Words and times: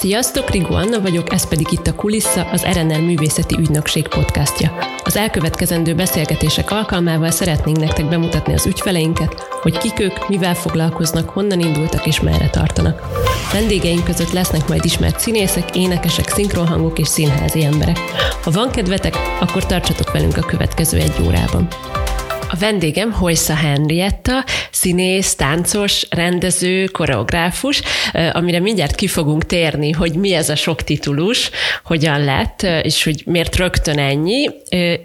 Sziasztok, 0.00 0.50
Rigó 0.50 0.74
Anna 0.74 1.00
vagyok, 1.00 1.32
ez 1.32 1.48
pedig 1.48 1.66
itt 1.70 1.86
a 1.86 1.94
Kulissza, 1.94 2.48
az 2.52 2.66
RNR 2.72 3.00
Művészeti 3.00 3.56
Ügynökség 3.58 4.08
podcastja. 4.08 4.78
Az 5.04 5.16
elkövetkezendő 5.16 5.94
beszélgetések 5.94 6.70
alkalmával 6.70 7.30
szeretnénk 7.30 7.78
nektek 7.78 8.08
bemutatni 8.08 8.52
az 8.52 8.66
ügyfeleinket, 8.66 9.46
hogy 9.62 9.78
kik 9.78 10.00
ők, 10.00 10.28
mivel 10.28 10.54
foglalkoznak, 10.54 11.28
honnan 11.28 11.60
indultak 11.60 12.06
és 12.06 12.20
merre 12.20 12.50
tartanak. 12.50 13.02
Vendégeink 13.52 14.04
között 14.04 14.32
lesznek 14.32 14.68
majd 14.68 14.84
ismert 14.84 15.20
színészek, 15.20 15.76
énekesek, 15.76 16.28
szinkronhangok 16.28 16.98
és 16.98 17.08
színházi 17.08 17.64
emberek. 17.64 17.98
Ha 18.42 18.50
van 18.50 18.70
kedvetek, 18.70 19.16
akkor 19.40 19.66
tartsatok 19.66 20.12
velünk 20.12 20.36
a 20.36 20.46
következő 20.46 20.98
egy 20.98 21.16
órában. 21.26 21.68
A 22.50 22.56
vendégem 22.58 23.12
Hojsza 23.12 23.54
Henrietta, 23.54 24.44
színész, 24.78 25.34
táncos, 25.34 26.06
rendező, 26.10 26.84
koreográfus, 26.84 27.82
amire 28.32 28.60
mindjárt 28.60 28.94
ki 28.94 29.06
fogunk 29.06 29.46
térni, 29.46 29.90
hogy 29.90 30.12
mi 30.12 30.32
ez 30.32 30.48
a 30.48 30.56
sok 30.56 30.82
titulus, 30.82 31.50
hogyan 31.84 32.24
lett, 32.24 32.62
és 32.82 33.04
hogy 33.04 33.22
miért 33.26 33.56
rögtön 33.56 33.98
ennyi, 33.98 34.50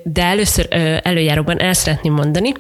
de 0.04 0.24
először 0.24 0.68
előjáróban 1.04 1.60
el 1.60 1.74
szeretném 1.74 2.14
mondani 2.14 2.52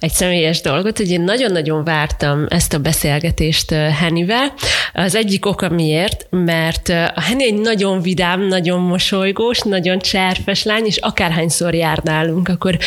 egy 0.00 0.10
személyes 0.10 0.60
dolgot, 0.60 0.96
hogy 0.96 1.10
én 1.10 1.20
nagyon-nagyon 1.20 1.84
vártam 1.84 2.46
ezt 2.48 2.74
a 2.74 2.78
beszélgetést 2.78 3.70
Henivel. 3.70 4.52
Az 4.92 5.14
egyik 5.14 5.46
oka 5.46 5.68
miért, 5.68 6.26
mert 6.30 6.88
a 6.88 7.20
Henny 7.20 7.42
egy 7.42 7.60
nagyon 7.60 8.02
vidám, 8.02 8.46
nagyon 8.46 8.80
mosolygós, 8.80 9.60
nagyon 9.60 9.98
cserfes 9.98 10.62
lány, 10.62 10.86
és 10.86 10.96
akárhányszor 10.96 11.74
jár 11.74 11.98
nálunk, 11.98 12.48
akkor 12.48 12.78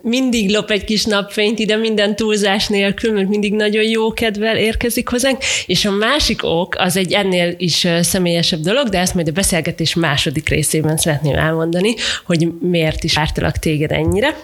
mindig 0.00 0.50
lop 0.50 0.70
egy 0.70 0.84
kis 0.84 1.04
napfényt 1.04 1.58
ide 1.58 1.76
minden 1.76 2.16
túlzás 2.16 2.68
nélkül, 2.68 3.03
mert 3.12 3.28
mindig 3.28 3.52
nagyon 3.52 3.84
jó 3.84 4.12
kedvel 4.12 4.56
érkezik 4.56 5.08
hozzánk. 5.08 5.42
És 5.66 5.84
a 5.84 5.90
másik 5.90 6.42
ok 6.42 6.74
az 6.78 6.96
egy 6.96 7.12
ennél 7.12 7.54
is 7.56 7.86
személyesebb 8.00 8.60
dolog, 8.60 8.88
de 8.88 8.98
ezt 8.98 9.14
majd 9.14 9.28
a 9.28 9.32
beszélgetés 9.32 9.94
második 9.94 10.48
részében 10.48 10.96
szeretném 10.96 11.34
elmondani, 11.34 11.94
hogy 12.26 12.48
miért 12.60 13.04
is 13.04 13.18
ártalak 13.18 13.58
téged 13.58 13.92
ennyire. 13.92 14.36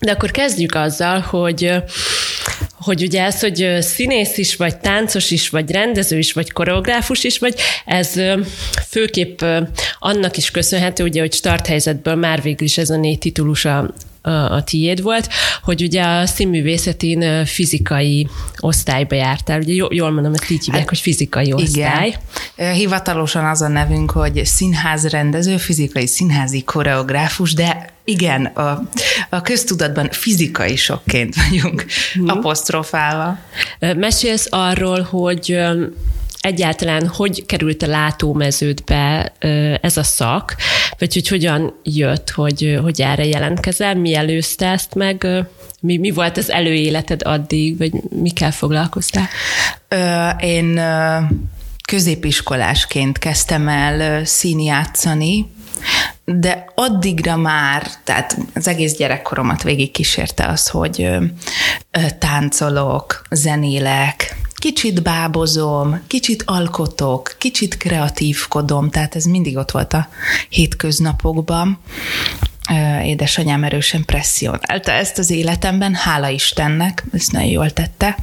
De 0.00 0.10
akkor 0.10 0.30
kezdjük 0.30 0.74
azzal, 0.74 1.18
hogy 1.20 1.72
hogy 2.82 3.02
ugye 3.02 3.22
ez, 3.22 3.40
hogy 3.40 3.76
színész 3.80 4.38
is, 4.38 4.56
vagy 4.56 4.76
táncos 4.76 5.30
is, 5.30 5.48
vagy 5.48 5.70
rendező 5.70 6.18
is, 6.18 6.32
vagy 6.32 6.52
koreográfus 6.52 7.24
is 7.24 7.38
vagy, 7.38 7.54
ez 7.84 8.20
főképp 8.88 9.40
annak 9.98 10.36
is 10.36 10.50
köszönhető, 10.50 11.04
ugye, 11.04 11.20
hogy 11.20 11.32
starthelyzetből 11.32 12.14
már 12.14 12.42
végül 12.42 12.66
is 12.66 12.78
ez 12.78 12.90
a 12.90 12.96
négy 12.96 13.18
titulus 13.18 13.64
a, 13.64 13.94
a, 14.22 14.64
tiéd 14.64 15.02
volt, 15.02 15.28
hogy 15.62 15.82
ugye 15.82 16.02
a 16.02 16.26
színművészetén 16.26 17.44
fizikai 17.44 18.28
osztályba 18.58 19.14
jártál. 19.14 19.60
Ugye 19.60 19.86
jól 19.90 20.10
mondom, 20.10 20.32
hogy 20.32 20.50
így 20.50 20.64
hívják, 20.64 20.78
hát, 20.78 20.88
hogy 20.88 20.98
fizikai 20.98 21.52
osztály. 21.52 22.16
Igen. 22.56 22.74
Hivatalosan 22.74 23.44
az 23.44 23.62
a 23.62 23.68
nevünk, 23.68 24.10
hogy 24.10 24.44
színházrendező, 24.44 25.56
fizikai 25.56 26.06
színházi 26.06 26.62
koreográfus, 26.62 27.54
de 27.54 27.90
igen, 28.04 28.44
a, 28.44 28.82
a 29.28 29.42
köztudatban 29.42 30.08
fizikai 30.10 30.76
sokként 30.76 31.34
vagyunk 31.34 31.84
hmm. 32.14 32.28
apostrofálva. 32.28 33.38
Mesélsz 33.78 34.46
arról, 34.50 35.02
hogy 35.02 35.58
egyáltalán 36.42 37.06
hogy 37.06 37.46
került 37.46 37.82
a 37.82 37.86
látómeződbe 37.86 39.32
ez 39.80 39.96
a 39.96 40.02
szak, 40.02 40.56
vagy 40.98 41.14
hogy 41.14 41.28
hogyan 41.28 41.80
jött, 41.82 42.30
hogy, 42.30 42.78
hogy 42.82 43.00
erre 43.00 43.24
jelentkezel, 43.24 43.94
mi 43.94 44.14
előzte 44.14 44.70
ezt 44.70 44.94
meg, 44.94 45.26
mi, 45.80 45.96
mi 45.96 46.10
volt 46.10 46.36
az 46.36 46.50
előéleted 46.50 47.22
addig, 47.24 47.78
vagy 47.78 47.92
mikkel 48.10 48.52
foglalkoztál? 48.52 49.28
Én 50.40 50.80
középiskolásként 51.88 53.18
kezdtem 53.18 53.68
el 53.68 54.24
színjátszani, 54.24 55.50
de 56.24 56.64
addigra 56.74 57.36
már, 57.36 57.86
tehát 58.04 58.38
az 58.54 58.68
egész 58.68 58.96
gyerekkoromat 58.96 59.62
végig 59.62 59.90
kísérte 59.90 60.46
az, 60.46 60.68
hogy 60.68 61.08
táncolok, 62.18 63.22
zenélek, 63.30 64.36
kicsit 64.62 65.02
bábozom, 65.02 66.00
kicsit 66.06 66.42
alkotok, 66.46 67.34
kicsit 67.38 67.76
kreatívkodom, 67.76 68.90
tehát 68.90 69.14
ez 69.14 69.24
mindig 69.24 69.56
ott 69.56 69.70
volt 69.70 69.92
a 69.92 70.08
hétköznapokban. 70.48 71.78
Édesanyám 73.04 73.64
erősen 73.64 74.04
presszionálta 74.04 74.92
ezt 74.92 75.18
az 75.18 75.30
életemben, 75.30 75.94
hála 75.94 76.28
Istennek, 76.28 77.04
ezt 77.12 77.32
nagyon 77.32 77.48
jól 77.48 77.70
tette. 77.70 78.16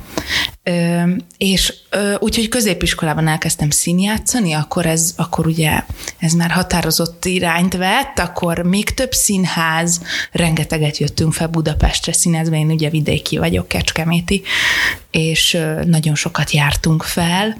És 1.38 1.73
úgyhogy 2.19 2.49
középiskolában 2.49 3.28
elkezdtem 3.28 3.69
színjátszani, 3.69 4.53
akkor 4.53 4.85
ez, 4.85 5.13
akkor 5.17 5.47
ugye 5.47 5.83
ez 6.17 6.33
már 6.33 6.51
határozott 6.51 7.25
irányt 7.25 7.75
vett, 7.75 8.19
akkor 8.19 8.59
még 8.59 8.94
több 8.94 9.11
színház, 9.11 10.01
rengeteget 10.31 10.97
jöttünk 10.97 11.33
fel 11.33 11.47
Budapestre 11.47 12.13
színházba, 12.13 12.55
én 12.55 12.72
ugye 12.72 12.89
vidéki 12.89 13.38
vagyok, 13.38 13.67
Kecskeméti, 13.67 14.41
és 15.11 15.57
nagyon 15.85 16.16
sokat 16.16 16.51
jártunk 16.51 17.03
fel, 17.03 17.57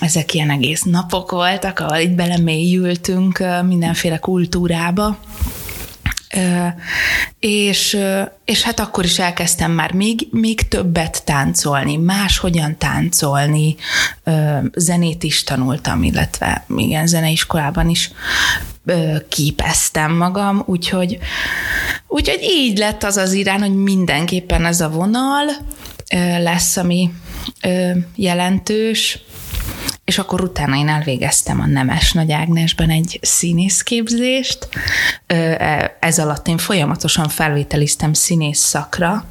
ezek 0.00 0.34
ilyen 0.34 0.50
egész 0.50 0.82
napok 0.82 1.30
voltak, 1.30 1.78
ahol 1.78 1.96
így 1.96 2.14
belemélyültünk 2.14 3.44
mindenféle 3.66 4.18
kultúrába, 4.18 5.18
és, 7.38 7.98
és 8.44 8.62
hát 8.62 8.80
akkor 8.80 9.04
is 9.04 9.18
elkezdtem 9.18 9.72
már 9.72 9.92
még, 9.92 10.28
még 10.30 10.68
többet 10.68 11.24
táncolni, 11.24 11.96
máshogyan 11.96 12.78
táncolni, 12.78 13.76
zenét 14.74 15.22
is 15.22 15.44
tanultam, 15.44 16.02
illetve 16.02 16.64
igen, 16.76 17.06
zeneiskolában 17.06 17.88
is 17.88 18.10
képeztem 19.28 20.12
magam, 20.12 20.62
úgyhogy, 20.66 21.18
úgyhogy 22.06 22.42
így 22.42 22.78
lett 22.78 23.02
az 23.02 23.16
az 23.16 23.32
irány, 23.32 23.60
hogy 23.60 23.74
mindenképpen 23.74 24.64
ez 24.64 24.80
a 24.80 24.88
vonal 24.88 25.44
lesz, 26.38 26.76
ami 26.76 27.10
jelentős, 28.14 29.18
és 30.06 30.18
akkor 30.18 30.40
utána 30.40 30.76
én 30.76 30.88
elvégeztem 30.88 31.60
a 31.60 31.66
Nemes 31.66 32.12
Nagy 32.12 32.32
Ágnesben 32.32 32.90
egy 32.90 33.18
színészképzést. 33.22 34.68
E, 35.26 35.96
ez 36.00 36.18
alatt 36.18 36.48
én 36.48 36.58
folyamatosan 36.58 37.28
felvételiztem 37.28 38.12
színész 38.12 38.58
szakra, 38.58 39.24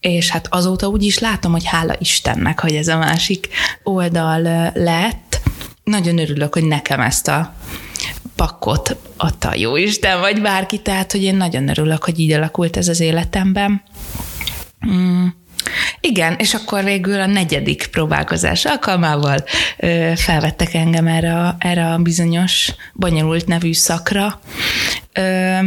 és 0.00 0.30
hát 0.30 0.46
azóta 0.50 0.86
úgy 0.86 1.02
is 1.02 1.18
látom, 1.18 1.52
hogy 1.52 1.64
hála 1.64 1.94
Istennek, 1.98 2.60
hogy 2.60 2.74
ez 2.74 2.88
a 2.88 2.98
másik 2.98 3.48
oldal 3.82 4.70
lett. 4.74 5.40
Nagyon 5.84 6.18
örülök, 6.18 6.54
hogy 6.54 6.64
nekem 6.64 7.00
ezt 7.00 7.28
a 7.28 7.54
pakkot 8.36 8.96
adta 9.16 9.54
jó 9.54 9.76
Isten, 9.76 10.20
vagy 10.20 10.40
bárki, 10.40 10.78
tehát, 10.82 11.12
hogy 11.12 11.22
én 11.22 11.36
nagyon 11.36 11.68
örülök, 11.68 12.04
hogy 12.04 12.18
így 12.18 12.32
alakult 12.32 12.76
ez 12.76 12.88
az 12.88 13.00
életemben. 13.00 13.82
Mm. 14.86 15.26
Igen, 16.00 16.34
és 16.38 16.54
akkor 16.54 16.84
végül 16.84 17.20
a 17.20 17.26
negyedik 17.26 17.86
próbálkozás 17.90 18.64
alkalmával 18.64 19.44
ö, 19.78 20.12
felvettek 20.16 20.74
engem 20.74 21.06
erre 21.06 21.36
a, 21.36 21.56
erre 21.58 21.92
a 21.92 21.98
bizonyos 21.98 22.72
bonyolult 22.92 23.46
nevű 23.46 23.72
szakra. 23.72 24.40
Ö, 25.12 25.58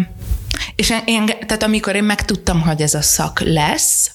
és 0.75 0.93
én, 1.05 1.25
tehát 1.25 1.63
amikor 1.63 1.95
én 1.95 2.03
megtudtam, 2.03 2.61
hogy 2.61 2.81
ez 2.81 2.93
a 2.93 3.01
szak 3.01 3.39
lesz, 3.39 4.11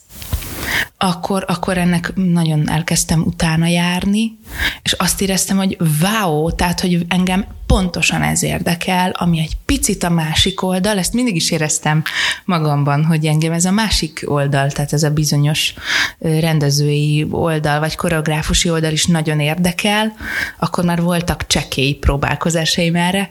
akkor, 0.97 1.45
akkor 1.47 1.79
ennek 1.79 2.12
nagyon 2.15 2.69
elkezdtem 2.69 3.21
utána 3.21 3.67
járni, 3.67 4.39
és 4.83 4.93
azt 4.93 5.21
éreztem, 5.21 5.56
hogy 5.56 5.77
wow, 6.03 6.53
tehát, 6.53 6.81
hogy 6.81 7.05
engem 7.09 7.47
pontosan 7.67 8.23
ez 8.23 8.43
érdekel, 8.43 9.11
ami 9.11 9.41
egy 9.41 9.56
picit 9.65 10.03
a 10.03 10.09
másik 10.09 10.62
oldal, 10.62 10.99
ezt 10.99 11.12
mindig 11.12 11.37
is 11.37 11.51
éreztem 11.51 12.03
magamban, 12.45 13.05
hogy 13.05 13.27
engem 13.27 13.53
ez 13.53 13.65
a 13.65 13.71
másik 13.71 14.25
oldal, 14.27 14.71
tehát 14.71 14.93
ez 14.93 15.03
a 15.03 15.11
bizonyos 15.11 15.75
rendezői 16.19 17.27
oldal, 17.31 17.79
vagy 17.79 17.95
koreográfusi 17.97 18.71
oldal 18.71 18.93
is 18.93 19.06
nagyon 19.06 19.41
érdekel, 19.41 20.12
akkor 20.59 20.85
már 20.85 21.03
voltak 21.03 21.47
csekély 21.47 21.93
próbálkozásaim 21.93 22.97
erre, 22.97 23.29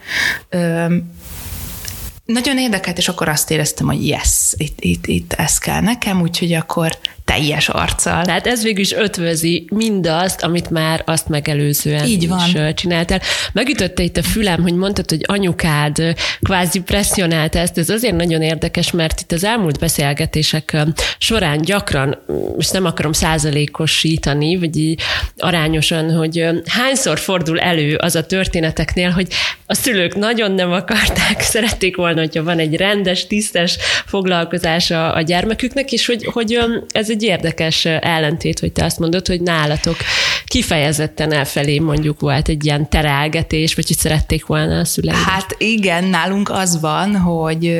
nagyon 2.27 2.57
érdekelt, 2.57 2.97
és 2.97 3.07
akkor 3.07 3.29
azt 3.29 3.51
éreztem, 3.51 3.85
hogy 3.85 4.07
yes, 4.07 4.53
itt, 4.57 4.81
itt, 4.81 5.07
itt 5.07 5.33
ez 5.33 5.57
kell 5.57 5.81
nekem, 5.81 6.21
úgyhogy 6.21 6.53
akkor 6.53 6.97
teljes 7.27 7.69
arccal. 7.69 8.25
Tehát 8.25 8.47
ez 8.47 8.63
végül 8.63 8.81
is 8.81 8.93
ötvözi 8.93 9.67
mindazt, 9.71 10.43
amit 10.43 10.69
már 10.69 11.01
azt 11.05 11.27
megelőzően 11.27 12.05
Így 12.05 12.27
van. 12.27 12.39
is 12.47 12.73
csináltál. 12.73 13.21
Megütötte 13.53 14.03
itt 14.03 14.17
a 14.17 14.23
fülem, 14.23 14.61
hogy 14.61 14.73
mondtad, 14.73 15.09
hogy 15.09 15.23
anyukád 15.25 16.15
kvázi 16.41 16.81
presszionálta 16.81 17.59
ezt. 17.59 17.77
Ez 17.77 17.89
azért 17.89 18.15
nagyon 18.15 18.41
érdekes, 18.41 18.91
mert 18.91 19.19
itt 19.19 19.31
az 19.31 19.43
elmúlt 19.43 19.79
beszélgetések 19.79 20.77
során 21.17 21.61
gyakran, 21.61 22.17
és 22.57 22.69
nem 22.69 22.85
akarom 22.85 23.11
százalékosítani, 23.11 24.55
vagy 24.55 24.77
így 24.77 25.01
arányosan, 25.37 26.15
hogy 26.15 26.45
hányszor 26.65 27.19
fordul 27.19 27.59
elő 27.59 27.95
az 27.95 28.15
a 28.15 28.25
történeteknél, 28.25 29.09
hogy 29.09 29.27
a 29.65 29.73
szülők 29.73 30.15
nagyon 30.15 30.51
nem 30.51 30.71
akarták, 30.71 31.41
szerették 31.55 31.95
volna, 31.95 32.19
hogyha 32.19 32.43
van 32.43 32.59
egy 32.59 32.75
rendes, 32.75 33.27
tisztes 33.27 33.77
foglalkozása 34.05 35.13
a 35.13 35.21
gyermeküknek, 35.21 35.91
és 35.91 36.05
hogy, 36.05 36.25
hogy 36.25 36.59
ez 36.91 37.09
egy 37.09 37.16
egy 37.17 37.23
érdekes 37.23 37.85
ellentét, 37.85 38.59
hogy 38.59 38.71
te 38.71 38.85
azt 38.85 38.99
mondod, 38.99 39.27
hogy 39.27 39.41
nálatok 39.41 39.97
kifejezetten 40.47 41.31
elfelé 41.31 41.79
mondjuk 41.79 42.19
volt 42.19 42.47
egy 42.47 42.65
ilyen 42.65 42.89
terelgetés, 42.89 43.75
vagy 43.75 43.87
hogy 43.87 43.97
szerették 43.97 44.45
volna 44.45 44.79
a 44.79 44.85
szüleid? 44.85 45.17
Hát 45.17 45.55
igen, 45.57 46.03
nálunk 46.03 46.49
az 46.49 46.79
van, 46.81 47.15
hogy 47.15 47.79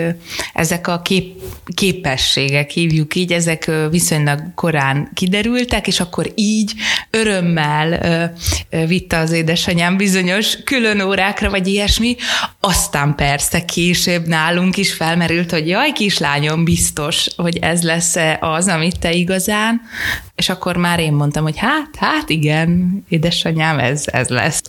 ezek 0.53 0.87
a 0.87 1.01
kép, 1.01 1.41
képességek, 1.73 2.69
hívjuk 2.69 3.15
így, 3.15 3.31
ezek 3.31 3.71
viszonylag 3.91 4.39
korán 4.55 5.11
kiderültek, 5.13 5.87
és 5.87 5.99
akkor 5.99 6.31
így 6.35 6.73
örömmel 7.09 8.33
vitte 8.87 9.17
az 9.17 9.31
édesanyám 9.31 9.97
bizonyos 9.97 10.63
külön 10.63 11.01
órákra, 11.01 11.49
vagy 11.49 11.67
ilyesmi. 11.67 12.15
Aztán 12.59 13.15
persze 13.15 13.65
később 13.65 14.27
nálunk 14.27 14.77
is 14.77 14.93
felmerült, 14.93 15.51
hogy 15.51 15.67
jaj, 15.67 15.91
kislányom, 15.91 16.63
biztos, 16.63 17.27
hogy 17.35 17.57
ez 17.57 17.83
lesz 17.83 18.15
az, 18.39 18.67
amit 18.67 18.99
te 18.99 19.11
igazán 19.11 19.81
és 20.38 20.50
akkor 20.50 20.75
már 20.75 21.00
én 21.00 21.13
mondtam, 21.13 21.44
hogy 21.44 21.57
hát, 21.57 21.95
hát 21.95 22.30
igen, 22.30 23.04
édesanyám, 23.10 23.80
ez, 23.80 24.04
ez 24.06 24.28
lesz. 24.28 24.62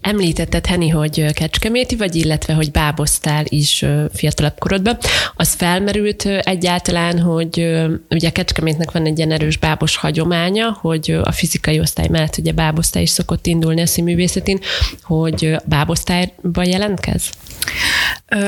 Említetted, 0.00 0.66
Henny, 0.66 0.90
hogy 0.90 1.32
kecskeméti 1.32 1.96
vagy, 1.96 2.14
illetve, 2.14 2.54
hogy 2.54 2.70
báboztál 2.70 3.44
is 3.48 3.84
fiatalabb 4.14 4.58
korodban. 4.58 4.98
Az 5.36 5.54
felmerült 5.54 6.24
egyáltalán, 6.26 7.18
hogy 7.18 7.84
ugye 8.10 8.30
Kecskemétnek 8.30 8.90
van 8.90 9.06
egy 9.06 9.18
ilyen 9.18 9.32
erős 9.32 9.56
bábos 9.56 9.96
hagyománya, 9.96 10.78
hogy 10.80 11.20
a 11.22 11.32
fizikai 11.32 11.80
osztály 11.80 12.08
mellett 12.08 12.36
ugye 12.38 12.52
bábosztály 12.52 13.02
is 13.02 13.10
szokott 13.10 13.46
indulni 13.46 13.80
a 13.80 13.86
színművészetén, 13.86 14.58
hogy 15.02 15.56
bábosztályba 15.64 16.64
jelentkez? 16.64 17.30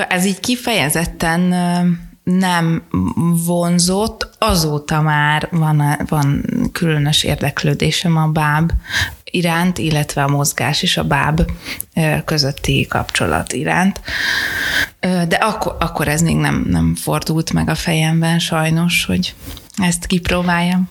Ez 0.08 0.24
így 0.24 0.40
kifejezetten 0.40 1.54
nem 2.30 2.82
vonzott, 3.46 4.28
azóta 4.38 5.00
már 5.00 5.48
van, 5.50 5.98
van 6.08 6.44
különös 6.72 7.22
érdeklődésem 7.22 8.16
a 8.16 8.26
báb 8.26 8.72
iránt, 9.24 9.78
illetve 9.78 10.22
a 10.22 10.28
mozgás 10.28 10.82
és 10.82 10.96
a 10.96 11.04
báb 11.04 11.50
közötti 12.24 12.86
kapcsolat 12.86 13.52
iránt. 13.52 14.00
De 15.00 15.36
akkor, 15.40 15.76
akkor 15.80 16.08
ez 16.08 16.22
még 16.22 16.36
nem, 16.36 16.66
nem 16.68 16.94
fordult 16.94 17.52
meg 17.52 17.68
a 17.68 17.74
fejemben 17.74 18.38
sajnos, 18.38 19.04
hogy 19.04 19.34
ezt 19.76 20.06
kipróbáljam. 20.06 20.88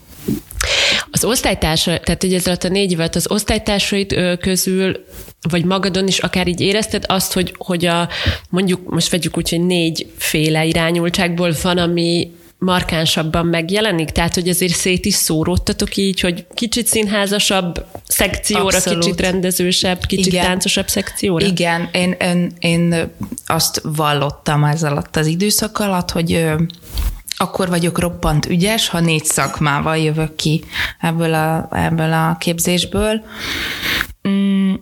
Az 1.15 1.23
osztálytársa, 1.23 1.99
tehát 1.99 2.21
hogy 2.21 2.33
ez 2.33 2.47
alatt 2.47 2.63
a 2.63 2.67
négy 2.69 2.91
évet 2.91 3.15
az 3.15 3.31
osztálytársaid 3.31 4.37
közül, 4.39 5.05
vagy 5.49 5.65
magadon 5.65 6.07
is 6.07 6.19
akár 6.19 6.47
így 6.47 6.61
érezted 6.61 7.03
azt, 7.07 7.33
hogy, 7.33 7.53
hogy 7.57 7.85
a, 7.85 8.09
mondjuk 8.49 8.89
most 8.89 9.09
vegyük 9.09 9.37
úgy, 9.37 9.49
hogy 9.49 9.65
négyféle 9.65 10.65
irányultságból 10.65 11.53
van, 11.61 11.77
ami 11.77 12.31
markánsabban 12.57 13.45
megjelenik? 13.45 14.09
Tehát, 14.09 14.33
hogy 14.33 14.47
ezért 14.47 14.73
szét 14.73 15.05
is 15.05 15.13
szóródtatok 15.13 15.95
így, 15.97 16.19
hogy 16.19 16.45
kicsit 16.53 16.87
színházasabb 16.87 17.85
szekcióra, 18.07 18.77
Abszolút. 18.77 19.03
kicsit 19.03 19.21
rendezősebb, 19.21 20.05
kicsit 20.05 20.33
Igen. 20.33 20.45
táncosabb 20.45 20.87
szekcióra? 20.87 21.45
Igen, 21.45 21.89
én, 21.93 22.15
én, 22.19 22.51
én 22.59 23.11
azt 23.45 23.81
vallottam 23.83 24.63
ez 24.63 24.83
alatt 24.83 25.15
az 25.15 25.27
időszak 25.27 25.79
alatt, 25.79 26.11
hogy 26.11 26.45
akkor 27.37 27.69
vagyok 27.69 27.99
roppant 27.99 28.45
ügyes, 28.45 28.87
ha 28.87 28.99
négy 28.99 29.25
szakmával 29.25 29.97
jövök 29.97 30.35
ki 30.35 30.63
ebből 30.99 31.33
a, 31.33 31.69
ebből 31.71 32.13
a 32.13 32.35
képzésből. 32.39 33.23
Mm, 34.27 34.73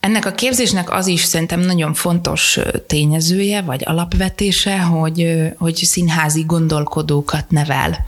ennek 0.00 0.26
a 0.26 0.32
képzésnek 0.32 0.90
az 0.90 1.06
is 1.06 1.24
szerintem 1.24 1.60
nagyon 1.60 1.94
fontos 1.94 2.58
tényezője, 2.86 3.62
vagy 3.62 3.82
alapvetése, 3.84 4.80
hogy, 4.80 5.50
hogy 5.58 5.74
színházi 5.74 6.42
gondolkodókat 6.42 7.50
nevel. 7.50 8.06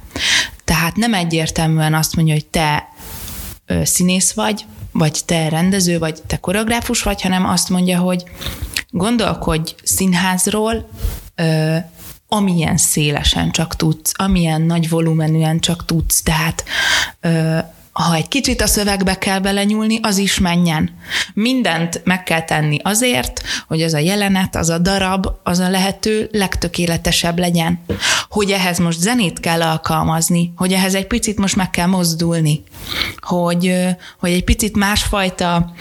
Tehát 0.64 0.96
nem 0.96 1.14
egyértelműen 1.14 1.94
azt 1.94 2.16
mondja, 2.16 2.34
hogy 2.34 2.46
te 2.46 2.88
színész 3.82 4.32
vagy, 4.32 4.64
vagy 4.92 5.20
te 5.26 5.48
rendező, 5.48 5.98
vagy 5.98 6.22
te 6.26 6.36
koreográfus 6.36 7.02
vagy, 7.02 7.22
hanem 7.22 7.46
azt 7.46 7.68
mondja, 7.68 7.98
hogy 7.98 8.24
gondolkodj 8.90 9.74
színházról, 9.82 10.88
amilyen 12.32 12.76
szélesen 12.76 13.50
csak 13.50 13.76
tudsz, 13.76 14.12
amilyen 14.16 14.62
nagy 14.62 14.88
volumenűen 14.88 15.60
csak 15.60 15.84
tudsz, 15.84 16.22
tehát 16.22 16.64
ö, 17.20 17.58
ha 17.92 18.14
egy 18.14 18.28
kicsit 18.28 18.60
a 18.60 18.66
szövegbe 18.66 19.18
kell 19.18 19.38
belenyúlni, 19.38 19.98
az 20.02 20.18
is 20.18 20.38
menjen. 20.38 20.90
Mindent 21.34 22.00
meg 22.04 22.22
kell 22.22 22.42
tenni 22.42 22.78
azért, 22.82 23.42
hogy 23.68 23.82
az 23.82 23.94
a 23.94 23.98
jelenet, 23.98 24.56
az 24.56 24.68
a 24.68 24.78
darab, 24.78 25.26
az 25.42 25.58
a 25.58 25.68
lehető 25.68 26.28
legtökéletesebb 26.32 27.38
legyen. 27.38 27.84
Hogy 28.28 28.50
ehhez 28.50 28.78
most 28.78 29.00
zenét 29.00 29.40
kell 29.40 29.62
alkalmazni, 29.62 30.52
hogy 30.56 30.72
ehhez 30.72 30.94
egy 30.94 31.06
picit 31.06 31.38
most 31.38 31.56
meg 31.56 31.70
kell 31.70 31.86
mozdulni, 31.86 32.62
hogy, 33.20 33.74
hogy 34.18 34.30
egy 34.30 34.44
picit 34.44 34.76
másfajta 34.76 35.72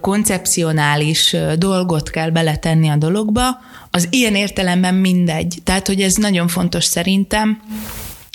koncepcionális 0.00 1.36
dolgot 1.58 2.10
kell 2.10 2.30
beletenni 2.30 2.88
a 2.88 2.96
dologba, 2.96 3.60
az 3.90 4.06
ilyen 4.10 4.34
értelemben 4.34 4.94
mindegy. 4.94 5.58
Tehát, 5.64 5.86
hogy 5.86 6.02
ez 6.02 6.14
nagyon 6.14 6.48
fontos 6.48 6.84
szerintem, 6.84 7.62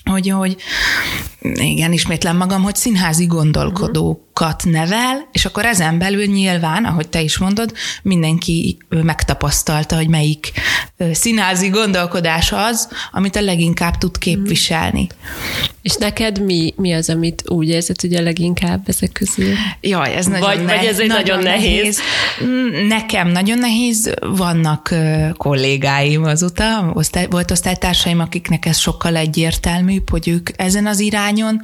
hogy, 0.04 0.30
hogy 0.30 0.56
igen, 1.44 1.92
ismétlem 1.92 2.38
magam, 2.38 2.64
hogy 2.64 2.76
színházi 2.76 3.26
gondolkodókat 3.26 4.64
nevel, 4.66 5.28
és 5.32 5.46
akkor 5.46 5.66
ezen 5.66 5.98
belül 5.98 6.26
nyilván, 6.26 6.86
ahogy 6.86 7.08
te 7.08 7.22
is 7.22 7.38
mondod, 7.38 7.74
mindenki 8.02 8.78
megtapasztalta, 8.90 9.96
hogy 9.96 10.08
melyik 10.08 10.52
színházi 11.12 11.70
gondolkodás 11.70 12.52
az, 12.52 12.88
amit 13.12 13.36
a 13.36 13.42
leginkább 13.42 13.98
tud 13.98 14.18
képviselni. 14.18 15.08
És 15.82 15.96
neked 15.96 16.44
mi, 16.44 16.74
mi 16.78 16.94
az, 16.94 17.10
amit 17.10 17.44
úgy 17.50 17.68
érzed, 17.68 18.02
hogy 18.02 18.14
a 18.14 18.22
leginkább 18.22 18.82
ezek 18.86 19.12
közül? 19.12 19.54
Jaj, 19.82 20.16
ez 20.16 20.26
nagyon, 20.26 20.48
vagy, 20.48 20.64
ne- 20.64 20.76
vagy 20.76 20.86
ez 20.86 21.00
egy 21.00 21.08
nagyon, 21.08 21.38
nagyon 21.38 21.44
nehéz. 21.44 21.74
nehéz. 21.74 22.00
Mm, 22.44 22.88
nekem 22.88 23.28
nagyon 23.28 23.58
nehéz, 23.58 24.14
vannak 24.22 24.96
kollégáim 25.38 26.24
azóta, 26.24 26.92
osztály, 26.94 27.28
volt 27.30 27.52
osztálytársaim, 27.52 28.20
akiknek 28.20 28.66
ez 28.66 28.78
sokkal 28.78 29.16
egyértelműbb, 29.16 30.10
hogy 30.10 30.28
ők 30.28 30.50
ezen 30.56 30.86
az 30.86 31.00
irányon 31.38 31.62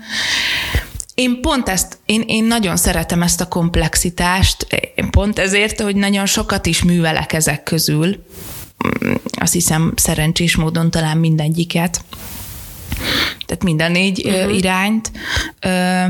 én 1.14 1.42
pont 1.42 1.70
ezt, 1.70 1.98
én, 2.06 2.24
én 2.28 2.44
nagyon 2.44 2.78
szeretem 2.78 3.22
ezt 3.22 3.42
a 3.42 3.48
komplexitást, 3.48 4.68
én 4.96 5.10
pont 5.10 5.40
ezért, 5.40 5.82
hogy 5.82 5.96
nagyon 5.96 6.26
sokat 6.26 6.66
is 6.66 6.84
művelek 6.84 7.34
ezek 7.34 7.64
közül, 7.64 8.24
azt 9.32 9.54
hiszem 9.54 9.94
szerencsés 9.96 10.56
módon 10.56 10.92
talán 10.92 11.18
mindegyiket, 11.18 12.02
tehát 13.46 13.64
minden 13.64 13.92
négy 13.92 14.26
uh-huh. 14.26 14.58
irányt. 14.58 15.12
Ö, 15.60 16.04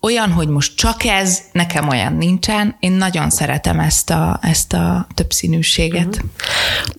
olyan, 0.00 0.30
hogy 0.30 0.48
most 0.48 0.76
csak 0.76 1.04
ez, 1.04 1.38
nekem 1.52 1.88
olyan 1.88 2.16
nincsen. 2.16 2.76
Én 2.80 2.92
nagyon 2.92 3.30
szeretem 3.30 3.80
ezt 3.80 4.10
a, 4.10 4.38
ezt 4.42 4.72
a 4.72 5.06
többszínűséget. 5.14 6.24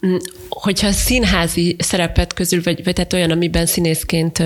Uh-huh. 0.02 0.22
Hogyha 0.50 0.92
színházi 0.92 1.76
szerepet 1.80 2.34
közül, 2.34 2.62
vagy, 2.64 2.84
vagy 2.84 2.94
tehát 2.94 3.14
olyan, 3.14 3.32
amiben 3.32 3.66
színészként 3.66 4.44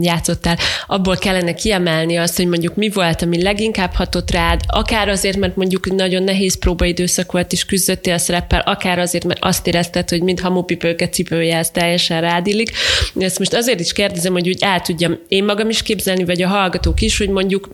játszottál, 0.00 0.56
abból 0.86 1.16
kellene 1.16 1.54
kiemelni 1.54 2.16
azt, 2.16 2.36
hogy 2.36 2.46
mondjuk 2.46 2.74
mi 2.74 2.88
volt, 2.88 3.22
ami 3.22 3.42
leginkább 3.42 3.92
hatott 3.92 4.30
rád, 4.30 4.60
akár 4.66 5.08
azért, 5.08 5.36
mert 5.36 5.56
mondjuk 5.56 5.94
nagyon 5.94 6.22
nehéz 6.22 6.58
próbaidőszak 6.58 7.32
volt, 7.32 7.52
és 7.52 7.64
küzdöttél 7.64 8.14
a 8.14 8.18
szereppel, 8.18 8.60
akár 8.60 8.98
azért, 8.98 9.24
mert 9.24 9.44
azt 9.44 9.66
érezted, 9.66 10.08
hogy 10.08 10.22
mintha 10.22 10.48
hamupipőke 10.48 11.08
cipője, 11.08 11.56
ez 11.56 11.70
teljesen 11.70 12.20
rádillik. 12.20 12.70
Ezt 13.18 13.38
most 13.38 13.54
azért 13.54 13.80
is 13.80 13.92
kérdezem, 13.92 14.32
hogy 14.32 14.48
úgy 14.48 14.62
el 14.62 14.80
tudjam 14.80 15.18
én 15.28 15.44
magam 15.44 15.68
is 15.68 15.82
képzelni, 15.82 16.24
vagy 16.24 16.42
a 16.42 16.48
hallgatók 16.48 17.00
is, 17.00 17.18
hogy 17.18 17.28
mondjuk 17.28 17.68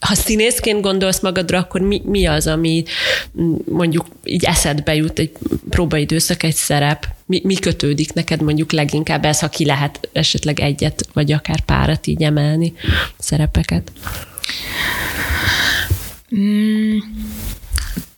ha 0.00 0.14
színészként 0.14 0.80
gondolsz 0.80 1.20
magadra, 1.20 1.58
akkor 1.58 1.80
mi, 1.80 2.02
mi 2.04 2.26
az, 2.26 2.46
ami 2.46 2.84
mondjuk 3.64 4.06
így 4.24 4.44
eszedbe 4.44 4.94
jut 4.94 5.18
egy 5.18 5.32
próbaidőszak, 5.70 6.42
egy 6.42 6.54
szerep? 6.54 7.06
Mi, 7.26 7.40
mi 7.44 7.54
kötődik 7.54 8.12
neked 8.12 8.42
mondjuk 8.42 8.72
leginkább 8.72 9.24
ez, 9.24 9.40
ha 9.40 9.48
ki 9.48 9.64
lehet 9.64 10.08
esetleg 10.12 10.60
egyet, 10.60 11.08
vagy 11.12 11.32
akár 11.32 11.60
párat 11.60 12.06
így 12.06 12.22
emelni 12.22 12.74
szerepeket? 13.18 13.92
Mm, 16.36 16.98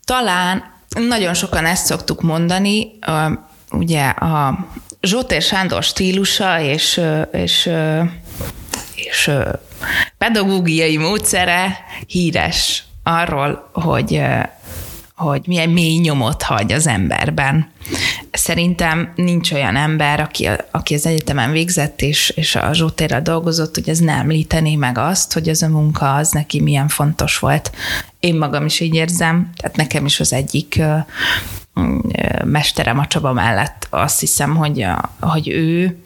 talán 0.04 0.76
nagyon 1.08 1.34
sokan 1.34 1.64
ezt 1.64 1.86
szoktuk 1.86 2.22
mondani, 2.22 2.90
ugye 3.70 4.06
a 4.08 4.66
Zsótér 5.00 5.42
Sándor 5.42 5.82
stílusa 5.82 6.60
és, 6.60 7.00
és, 7.32 7.70
és 8.94 9.30
pedagógiai 10.18 10.96
módszere 10.96 11.78
híres 12.06 12.84
arról, 13.02 13.70
hogy 13.72 14.20
hogy 15.18 15.42
milyen 15.46 15.68
mély 15.68 15.98
nyomot 15.98 16.42
hagy 16.42 16.72
az 16.72 16.86
emberben. 16.86 17.70
Szerintem 18.38 19.12
nincs 19.14 19.52
olyan 19.52 19.76
ember, 19.76 20.21
aki, 20.21 20.49
aki 20.71 20.95
az 20.95 21.07
egyetemen 21.07 21.50
végzett 21.50 22.02
és, 22.02 22.33
és 22.37 22.57
a 22.57 22.73
Zsótérrel 22.73 23.23
dolgozott, 23.23 23.75
hogy 23.75 23.88
ez 23.88 23.99
nem 23.99 24.18
említené 24.18 24.76
meg 24.76 24.99
azt, 24.99 25.33
hogy 25.33 25.49
ez 25.49 25.62
a 25.62 25.68
munka 25.68 26.14
az 26.14 26.30
neki 26.30 26.61
milyen 26.61 26.88
fontos 26.88 27.38
volt. 27.38 27.71
Én 28.21 28.35
magam 28.37 28.64
is 28.64 28.80
így 28.80 28.95
érzem, 28.95 29.50
tehát 29.57 29.76
nekem 29.76 30.04
is 30.04 30.21
az 30.21 30.33
egyik 30.33 30.80
mesterem 32.44 32.99
a 32.99 33.06
Csaba 33.06 33.32
mellett 33.32 33.87
azt 33.90 34.20
hiszem, 34.20 34.56
hogy, 34.56 34.87
hogy 35.20 35.49
ő, 35.49 35.99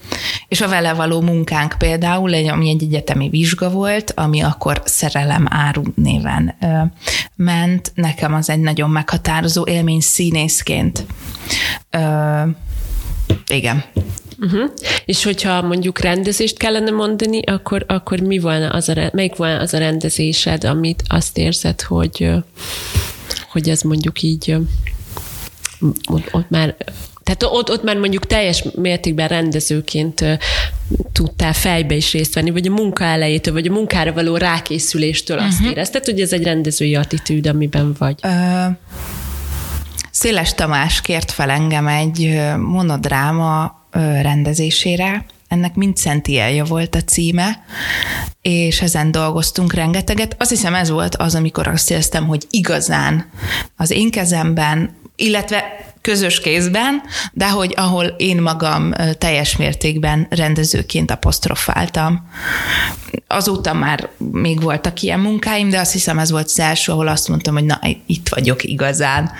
és 0.48 0.60
a 0.60 0.68
vele 0.68 0.92
való 0.92 1.20
munkánk 1.20 1.74
például, 1.78 2.34
ami 2.34 2.68
egy 2.68 2.82
egyetemi 2.82 3.28
vizsga 3.28 3.70
volt, 3.70 4.12
ami 4.16 4.40
akkor 4.40 4.82
szerelem 4.84 5.46
áru 5.50 5.82
néven 5.94 6.54
ment, 7.36 7.92
nekem 7.94 8.34
az 8.34 8.50
egy 8.50 8.60
nagyon 8.60 8.90
meghatározó 8.90 9.66
élmény 9.66 10.00
színészként. 10.00 11.06
Ö, 11.90 12.42
igen. 13.46 13.84
Uh-huh. 14.40 14.70
És 15.04 15.24
hogyha 15.24 15.62
mondjuk 15.62 15.98
rendezést 15.98 16.58
kellene 16.58 16.90
mondani, 16.90 17.42
akkor, 17.42 17.84
akkor 17.88 18.20
mi 18.20 18.38
volna 18.38 18.68
az 18.68 18.88
a, 18.88 19.10
melyik 19.12 19.36
volna 19.36 19.58
az 19.58 19.74
a 19.74 19.78
rendezésed, 19.78 20.64
amit 20.64 21.02
azt 21.06 21.38
érzed, 21.38 21.80
hogy, 21.80 22.30
hogy 23.50 23.68
ez 23.68 23.82
mondjuk 23.82 24.22
így 24.22 24.56
ott, 26.10 26.34
ott 26.34 26.50
már 26.50 26.76
tehát 27.24 27.42
ott, 27.42 27.70
ott 27.70 27.82
már 27.82 27.96
mondjuk 27.96 28.26
teljes 28.26 28.64
mértékben 28.74 29.28
rendezőként 29.28 30.24
tudtál 31.12 31.52
fejbe 31.52 31.94
is 31.94 32.12
részt 32.12 32.34
venni, 32.34 32.50
vagy 32.50 32.66
a 32.66 32.70
munka 32.70 33.04
elejétől, 33.04 33.54
vagy 33.54 33.66
a 33.66 33.72
munkára 33.72 34.12
való 34.12 34.36
rákészüléstől 34.36 35.38
azt 35.38 35.52
uh-huh. 35.52 35.70
érezted, 35.70 36.04
hogy 36.04 36.20
ez 36.20 36.32
egy 36.32 36.42
rendezői 36.42 36.94
attitűd, 36.94 37.46
amiben 37.46 37.94
vagy. 37.98 38.18
Uh, 38.22 38.76
Széles 40.10 40.54
Tamás 40.54 41.00
kért 41.00 41.30
fel 41.30 41.50
engem 41.50 41.86
egy 41.86 42.40
monodráma 42.58 43.80
rendezésére, 44.22 45.24
ennek 45.48 45.74
mind 45.74 45.96
Szentielja 45.96 46.64
volt 46.64 46.94
a 46.94 47.00
címe, 47.00 47.64
és 48.42 48.80
ezen 48.80 49.10
dolgoztunk 49.10 49.72
rengeteget. 49.72 50.36
Azt 50.38 50.50
hiszem 50.50 50.74
ez 50.74 50.90
volt 50.90 51.16
az, 51.16 51.34
amikor 51.34 51.68
azt 51.68 51.90
éreztem, 51.90 52.26
hogy 52.26 52.46
igazán 52.50 53.30
az 53.76 53.90
én 53.90 54.10
kezemben, 54.10 54.94
illetve 55.22 55.64
közös 56.00 56.40
kézben, 56.40 57.02
de 57.32 57.50
hogy 57.50 57.72
ahol 57.76 58.04
én 58.04 58.42
magam 58.42 58.92
teljes 59.18 59.56
mértékben 59.56 60.26
rendezőként 60.30 61.10
apostrofáltam. 61.10 62.28
Azóta 63.26 63.72
már 63.72 64.08
még 64.18 64.62
voltak 64.62 65.02
ilyen 65.02 65.20
munkáim, 65.20 65.68
de 65.68 65.80
azt 65.80 65.92
hiszem 65.92 66.18
ez 66.18 66.30
volt 66.30 66.44
az 66.44 66.60
első, 66.60 66.92
ahol 66.92 67.08
azt 67.08 67.28
mondtam, 67.28 67.54
hogy 67.54 67.64
na, 67.64 67.80
itt 68.06 68.28
vagyok 68.28 68.64
igazán 68.64 69.30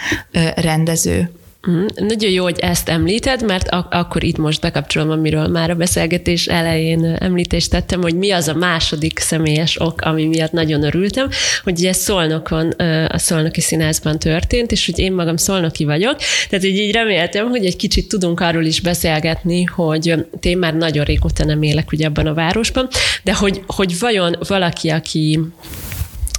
rendező. 0.54 1.32
Mm, 1.70 1.84
nagyon 1.94 2.30
jó, 2.30 2.42
hogy 2.42 2.58
ezt 2.58 2.88
említed, 2.88 3.44
mert 3.46 3.68
ak- 3.68 3.94
akkor 3.94 4.24
itt 4.24 4.36
most 4.36 4.60
bekapcsolom, 4.60 5.10
amiről 5.10 5.46
már 5.46 5.70
a 5.70 5.74
beszélgetés 5.74 6.46
elején 6.46 7.04
említést 7.04 7.70
tettem, 7.70 8.02
hogy 8.02 8.14
mi 8.14 8.30
az 8.30 8.48
a 8.48 8.54
második 8.54 9.18
személyes 9.18 9.80
ok, 9.80 10.00
ami 10.00 10.26
miatt 10.26 10.52
nagyon 10.52 10.82
örültem, 10.82 11.28
hogy 11.64 11.78
ugye 11.78 11.92
Szolnokon, 11.92 12.70
a 13.08 13.18
Szolnoki 13.18 13.60
Színházban 13.60 14.18
történt, 14.18 14.72
és 14.72 14.86
hogy 14.86 14.98
én 14.98 15.12
magam 15.12 15.36
Szolnoki 15.36 15.84
vagyok, 15.84 16.16
tehát 16.48 16.64
hogy 16.64 16.76
így 16.76 16.92
reméltem, 16.92 17.48
hogy 17.48 17.64
egy 17.64 17.76
kicsit 17.76 18.08
tudunk 18.08 18.40
arról 18.40 18.64
is 18.64 18.80
beszélgetni, 18.80 19.64
hogy 19.64 20.14
én 20.40 20.58
már 20.58 20.74
nagyon 20.74 21.04
régóta 21.04 21.44
nem 21.44 21.62
élek 21.62 21.92
ugye 21.92 22.06
abban 22.06 22.26
a 22.26 22.34
városban, 22.34 22.88
de 23.22 23.34
hogy, 23.34 23.62
hogy 23.66 23.98
vajon 23.98 24.36
valaki, 24.48 24.88
aki 24.88 25.40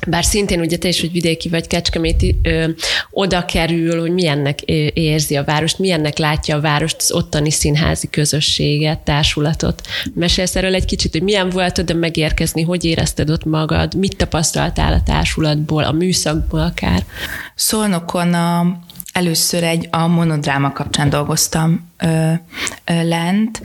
bár 0.08 0.24
szintén 0.24 0.60
ugye 0.60 0.78
te 0.78 0.88
is, 0.88 1.00
hogy 1.00 1.12
vidéki 1.12 1.50
vagy 1.50 1.68
kecskeméti, 1.68 2.40
ö, 2.44 2.70
oda 3.12 3.46
kerül, 3.46 4.00
hogy 4.00 4.12
milyennek 4.12 4.62
érzi 4.94 5.36
a 5.36 5.44
várost, 5.44 5.80
milyennek 5.80 6.18
látja 6.18 6.56
a 6.56 6.62
várost, 6.62 6.96
az 6.98 7.12
ottani 7.12 7.52
színházi 7.52 8.10
közösséget, 8.10 9.00
társulatot. 9.00 9.82
Mesélsz 10.14 10.56
erről 10.56 10.74
egy 10.74 10.86
kicsit, 10.86 11.12
hogy 11.12 11.22
milyen 11.22 11.50
volt 11.50 11.78
oda 11.78 11.94
megérkezni, 11.94 12.62
hogy 12.62 12.86
érezted 12.86 13.30
ott 13.30 13.46
magad, 13.46 13.94
mit 13.94 14.18
tapasztaltál 14.18 14.94
a 14.94 15.04
társulatból, 15.04 15.84
a 15.84 15.92
műszakból 15.92 16.60
akár? 16.60 17.06
Szolnokon 17.56 18.34
a, 18.34 18.80
először 19.14 19.64
egy 19.64 19.88
a 19.92 20.08
monodráma 20.08 20.72
kapcsán 20.72 21.10
dolgoztam 21.10 21.92
ö, 21.98 22.32
ö, 22.86 23.08
lent. 23.08 23.62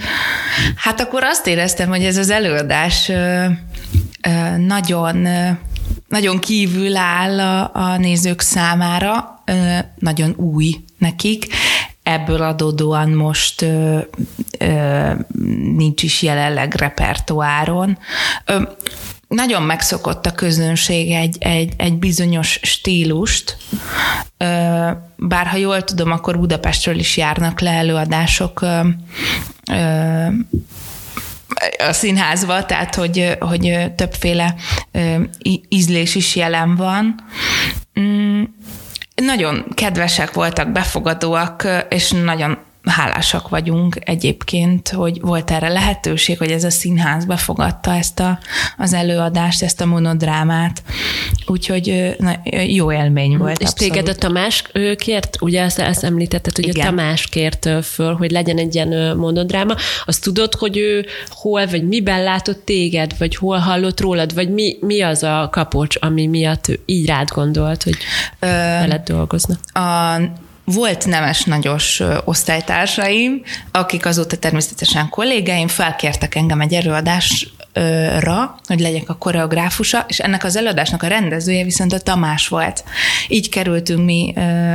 Hát 0.77 1.01
akkor 1.01 1.23
azt 1.23 1.47
éreztem, 1.47 1.89
hogy 1.89 2.05
ez 2.05 2.17
az 2.17 2.31
előadás 2.31 3.09
ö, 3.09 3.45
ö, 4.23 4.57
nagyon 4.57 5.27
ö, 5.27 5.51
nagyon 6.09 6.39
kívül 6.39 6.97
áll 6.97 7.41
a, 7.41 7.71
a 7.75 7.97
nézők 7.97 8.41
számára, 8.41 9.43
nagyon 9.99 10.35
új 10.37 10.85
nekik. 10.99 11.47
Ebből 12.03 12.43
adódóan 12.43 13.11
most 13.11 13.63
ö, 13.63 13.99
ö, 14.59 15.13
nincs 15.77 16.03
is 16.03 16.23
jelenleg 16.23 16.75
repertoáron. 16.75 17.99
Ö, 18.45 18.63
nagyon 19.29 19.63
megszokott 19.63 20.27
a 20.27 20.33
közönség 20.33 21.11
egy, 21.11 21.37
egy, 21.41 21.73
egy 21.77 21.95
bizonyos 21.95 22.59
stílust, 22.63 23.57
bár 25.17 25.47
ha 25.47 25.57
jól 25.57 25.85
tudom, 25.85 26.11
akkor 26.11 26.39
Budapestről 26.39 26.99
is 26.99 27.17
járnak 27.17 27.61
le 27.61 27.71
előadások 27.71 28.67
a 31.89 31.93
színházba, 31.93 32.67
tehát 32.67 32.95
hogy, 32.95 33.37
hogy 33.41 33.93
többféle 33.97 34.55
ízlés 35.69 36.15
is 36.15 36.37
jelen 36.37 36.77
van. 36.77 37.15
Mm, 38.01 38.43
nagyon 39.15 39.65
kedvesek 39.75 40.33
voltak, 40.33 40.73
befogadóak, 40.73 41.67
és 41.89 42.11
nagyon 42.11 42.59
hálásak 42.89 43.49
vagyunk 43.49 43.97
egyébként, 44.01 44.89
hogy 44.89 45.21
volt 45.21 45.51
erre 45.51 45.69
lehetőség, 45.69 46.39
hogy 46.39 46.51
ez 46.51 46.65
a 46.65 46.71
színház 46.71 47.25
befogadta 47.25 47.95
ezt 47.95 48.21
a, 48.21 48.39
az 48.77 48.93
előadást, 48.93 49.63
ezt 49.63 49.81
a 49.81 49.87
monodrámát. 49.87 50.83
Úgyhogy 51.47 52.15
na, 52.19 52.41
jó 52.67 52.93
élmény 52.93 53.37
volt. 53.37 53.61
És 53.61 53.69
abszolút. 53.69 53.95
téged 53.95 54.09
a 54.09 54.15
Tamás 54.15 54.65
kért, 54.97 55.37
ugye 55.41 55.63
ezt, 55.63 55.79
ezt 55.79 56.05
említetted, 56.05 56.55
hogy 56.55 56.69
Igen. 56.69 56.87
a 56.87 56.89
Tamás 56.89 57.27
kért 57.27 57.69
föl, 57.85 58.15
hogy 58.15 58.31
legyen 58.31 58.59
egy 58.59 58.75
ilyen 58.75 59.17
monodráma. 59.17 59.75
Azt 60.05 60.23
tudod, 60.23 60.55
hogy 60.55 60.77
ő 60.77 61.07
hol, 61.29 61.67
vagy 61.67 61.89
miben 61.89 62.23
látott 62.23 62.65
téged, 62.65 63.15
vagy 63.19 63.37
hol 63.37 63.59
hallott 63.59 64.01
rólad, 64.01 64.35
vagy 64.35 64.51
mi, 64.51 64.77
mi 64.81 65.01
az 65.01 65.23
a 65.23 65.49
kapocs, 65.53 65.97
ami 66.01 66.27
miatt 66.27 66.69
ő 66.69 66.81
így 66.85 67.07
rád 67.07 67.29
gondolt, 67.29 67.83
hogy 67.83 67.97
Ö, 68.39 68.47
veled 68.47 69.03
dolgozna? 69.05 69.55
A 69.73 70.21
volt 70.73 71.07
nemes 71.07 71.45
nagyos 71.45 72.03
osztálytársaim, 72.25 73.43
akik 73.71 74.07
azóta 74.07 74.37
természetesen 74.37 75.09
kollégáim, 75.09 75.69
felkértek 75.69 76.35
engem 76.35 76.61
egy 76.61 76.75
előadás 76.75 77.53
ra, 78.19 78.59
hogy 78.67 78.81
legyek 78.81 79.09
a 79.09 79.15
koreográfusa, 79.15 80.05
és 80.09 80.19
ennek 80.19 80.45
az 80.45 80.57
előadásnak 80.57 81.03
a 81.03 81.07
rendezője 81.07 81.65
viszont 81.65 81.93
a 81.93 81.99
Tamás 81.99 82.49
volt. 82.49 82.85
Így 83.29 83.49
kerültünk 83.49 84.05
mi 84.05 84.35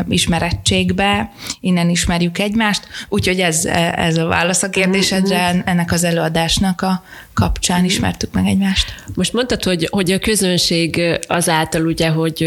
ismerettségbe, 0.10 1.32
innen 1.60 1.90
ismerjük 1.90 2.40
egymást, 2.40 2.88
úgyhogy 3.10 3.40
ez, 3.40 3.66
ez 3.96 4.18
a 4.18 4.26
válasz 4.26 4.64
a 4.64 4.70
kérdésedre, 4.70 5.62
ennek 5.66 5.92
az 5.92 6.04
előadásnak 6.04 6.82
a 6.82 7.04
kapcsán 7.34 7.86
ismertük 7.86 8.34
meg 8.34 8.46
egymást. 8.46 8.94
Most 9.16 9.34
mondtad, 9.34 9.64
hogy, 9.64 9.88
hogy 9.92 10.12
a 10.12 10.20
közönség 10.20 11.02
azáltal 11.28 11.86
ugye, 11.86 12.08
hogy 12.08 12.44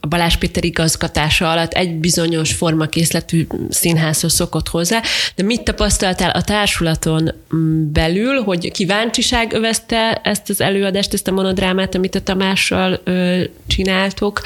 a 0.00 0.06
Balázs 0.06 0.36
Péter 0.36 0.64
igazgatása 0.64 1.50
alatt 1.50 1.72
egy 1.72 1.94
bizonyos 1.94 2.52
formakészletű 2.52 3.46
színházhoz 3.68 4.32
szokott 4.32 4.68
hozzá, 4.68 5.02
de 5.34 5.42
mit 5.42 5.62
tapasztaltál 5.62 6.30
a 6.30 6.42
társulaton 6.42 7.34
mm, 7.54 7.92
belül, 7.92 8.42
hogy 8.42 8.70
kíváncsiság 8.70 9.52
övezte 9.52 9.88
te 9.88 10.20
ezt 10.22 10.48
az 10.48 10.60
előadást, 10.60 11.12
ezt 11.12 11.28
a 11.28 11.32
monodrámát, 11.32 11.94
amit 11.94 12.14
a 12.14 12.20
Tamással 12.20 13.00
ö, 13.04 13.42
csináltok, 13.66 14.40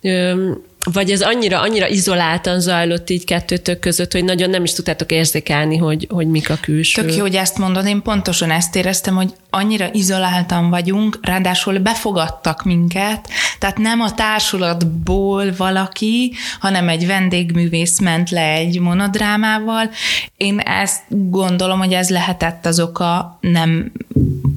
ö, 0.00 0.50
vagy 0.90 1.10
ez 1.10 1.20
annyira, 1.20 1.60
annyira 1.60 1.88
izoláltan 1.88 2.60
zajlott 2.60 3.10
így 3.10 3.24
kettőtök 3.24 3.78
között, 3.78 4.12
hogy 4.12 4.24
nagyon 4.24 4.50
nem 4.50 4.64
is 4.64 4.72
tudtátok 4.72 5.12
érzékelni, 5.12 5.76
hogy, 5.76 6.06
hogy 6.10 6.26
mik 6.26 6.50
a 6.50 6.58
külső. 6.60 7.02
Tök 7.02 7.14
jó, 7.14 7.20
hogy 7.20 7.34
ezt 7.34 7.58
mondod, 7.58 7.86
én 7.86 8.02
pontosan 8.02 8.50
ezt 8.50 8.76
éreztem, 8.76 9.14
hogy 9.14 9.34
annyira 9.50 9.88
izoláltan 9.92 10.70
vagyunk, 10.70 11.18
ráadásul 11.22 11.78
befogadtak 11.78 12.64
minket, 12.64 13.28
tehát 13.58 13.78
nem 13.78 14.00
a 14.00 14.14
társulatból 14.14 15.52
valaki, 15.56 16.32
hanem 16.60 16.88
egy 16.88 17.06
vendégművész 17.06 17.98
ment 17.98 18.30
le 18.30 18.52
egy 18.52 18.80
monodrámával. 18.80 19.90
Én 20.36 20.58
ezt 20.58 21.02
gondolom, 21.08 21.78
hogy 21.78 21.92
ez 21.92 22.10
lehetett 22.10 22.66
az 22.66 22.80
oka, 22.80 23.38
nem 23.40 23.92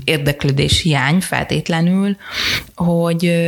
érdeklődés 0.03 0.82
hiány 0.82 1.22
feltétlenül, 1.22 2.15
hogy, 2.75 3.46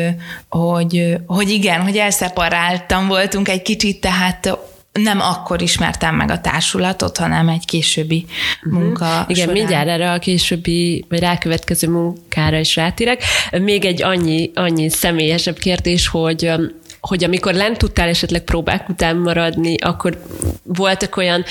hogy, 0.49 1.17
hogy 1.25 1.49
igen, 1.49 1.81
hogy 1.81 1.97
elszeparáltam 1.97 3.07
voltunk 3.07 3.49
egy 3.49 3.61
kicsit, 3.61 4.01
tehát 4.01 4.57
nem 4.91 5.21
akkor 5.21 5.61
ismertem 5.61 6.15
meg 6.15 6.31
a 6.31 6.41
társulatot, 6.41 7.17
hanem 7.17 7.47
egy 7.47 7.65
későbbi 7.65 8.25
uh-huh. 8.63 8.81
munka 8.81 9.25
Igen, 9.27 9.41
során. 9.41 9.57
mindjárt 9.57 9.87
erre 9.87 10.11
a 10.11 10.19
későbbi, 10.19 11.05
vagy 11.09 11.19
rákövetkező 11.19 11.89
munkára 11.89 12.59
is 12.59 12.75
rátérek. 12.75 13.23
Még 13.51 13.85
egy 13.85 14.03
annyi, 14.03 14.51
annyi 14.55 14.89
személyesebb 14.89 15.57
kérdés, 15.57 16.07
hogy 16.07 16.51
hogy 16.99 17.23
amikor 17.23 17.53
lent 17.53 17.77
tudtál 17.77 18.07
esetleg 18.07 18.41
próbák 18.41 18.89
után 18.89 19.15
maradni, 19.15 19.75
akkor 19.77 20.21
voltak 20.63 21.17
olyan 21.17 21.43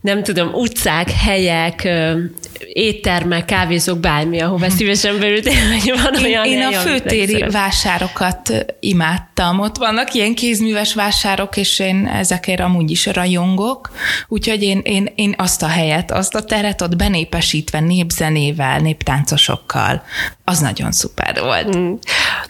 nem 0.00 0.22
tudom, 0.22 0.52
utcák, 0.52 1.10
helyek, 1.10 1.88
éttermek, 2.72 3.44
kávézók, 3.44 3.98
bármi, 3.98 4.40
ahova 4.40 4.70
szívesen 4.70 5.18
beültél, 5.18 5.68
vagy 5.68 6.00
van 6.02 6.14
én, 6.14 6.24
olyan 6.24 6.44
én 6.44 6.60
a 6.60 6.64
hely, 6.64 6.74
amit 6.74 6.90
főtéri 6.90 7.44
vásárokat 7.50 8.66
imádtam. 8.80 9.60
Ott 9.60 9.76
vannak 9.76 10.14
ilyen 10.14 10.34
kézműves 10.34 10.94
vásárok, 10.94 11.56
és 11.56 11.78
én 11.78 12.06
ezekért 12.06 12.60
amúgy 12.60 12.90
is 12.90 13.06
rajongok. 13.06 13.90
Úgyhogy 14.28 14.62
én, 14.62 14.80
én, 14.84 15.12
én 15.14 15.34
azt 15.38 15.62
a 15.62 15.68
helyet, 15.68 16.10
azt 16.10 16.34
a 16.34 16.44
teret 16.44 16.80
ott 16.80 16.96
benépesítve 16.96 17.80
népzenével, 17.80 18.78
néptáncosokkal, 18.78 20.02
az 20.44 20.58
nagyon 20.58 20.92
szuper 20.92 21.40
volt. 21.40 21.76
Mm. 21.76 21.92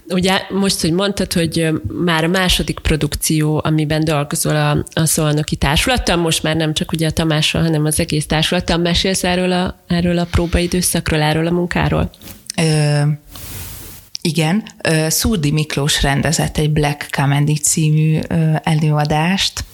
Ugye 0.08 0.42
most, 0.50 0.80
hogy 0.80 0.92
mondtad, 0.92 1.32
hogy 1.32 1.68
már 2.04 2.24
a 2.24 2.28
második 2.28 2.78
produkció, 2.78 3.60
amiben 3.64 4.04
dolgozol 4.04 4.56
a, 4.56 4.84
a 5.00 5.06
Szolnoki 5.06 5.56
Társulattal, 5.56 6.16
most 6.16 6.42
már 6.42 6.56
nem 6.56 6.74
csak 6.74 6.92
ugye 6.92 7.06
a 7.06 7.10
Tamással, 7.10 7.62
hanem 7.62 7.84
az 7.84 8.00
egész 8.00 8.26
társulattal, 8.26 8.76
mesélsz 8.76 9.24
erről 9.24 9.52
a, 9.52 9.78
erről 9.86 10.18
a 10.18 10.26
próbaidőszakról, 10.30 11.20
erről 11.20 11.46
a 11.46 11.50
munkáról? 11.50 12.10
Ö, 12.56 13.00
igen, 14.22 14.62
Szurdi 15.08 15.50
Miklós 15.50 16.02
rendezett 16.02 16.58
egy 16.58 16.70
Black 16.70 17.08
Comedy 17.10 17.56
című 17.56 18.18
előadást 18.62 19.64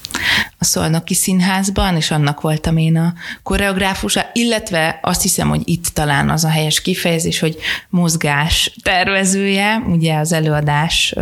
a 0.58 0.64
Szolnoki 0.64 1.14
Színházban, 1.14 1.96
és 1.96 2.10
annak 2.10 2.40
voltam 2.40 2.76
én 2.76 2.96
a 2.96 3.14
koreográfusa, 3.42 4.30
illetve 4.32 4.98
azt 5.02 5.22
hiszem, 5.22 5.48
hogy 5.48 5.62
itt 5.64 5.86
talán 5.86 6.30
az 6.30 6.44
a 6.44 6.48
helyes 6.48 6.80
kifejezés, 6.80 7.38
hogy 7.38 7.56
mozgás 7.88 8.74
tervezője, 8.82 9.76
ugye 9.76 10.16
az 10.16 10.32
előadás, 10.32 11.14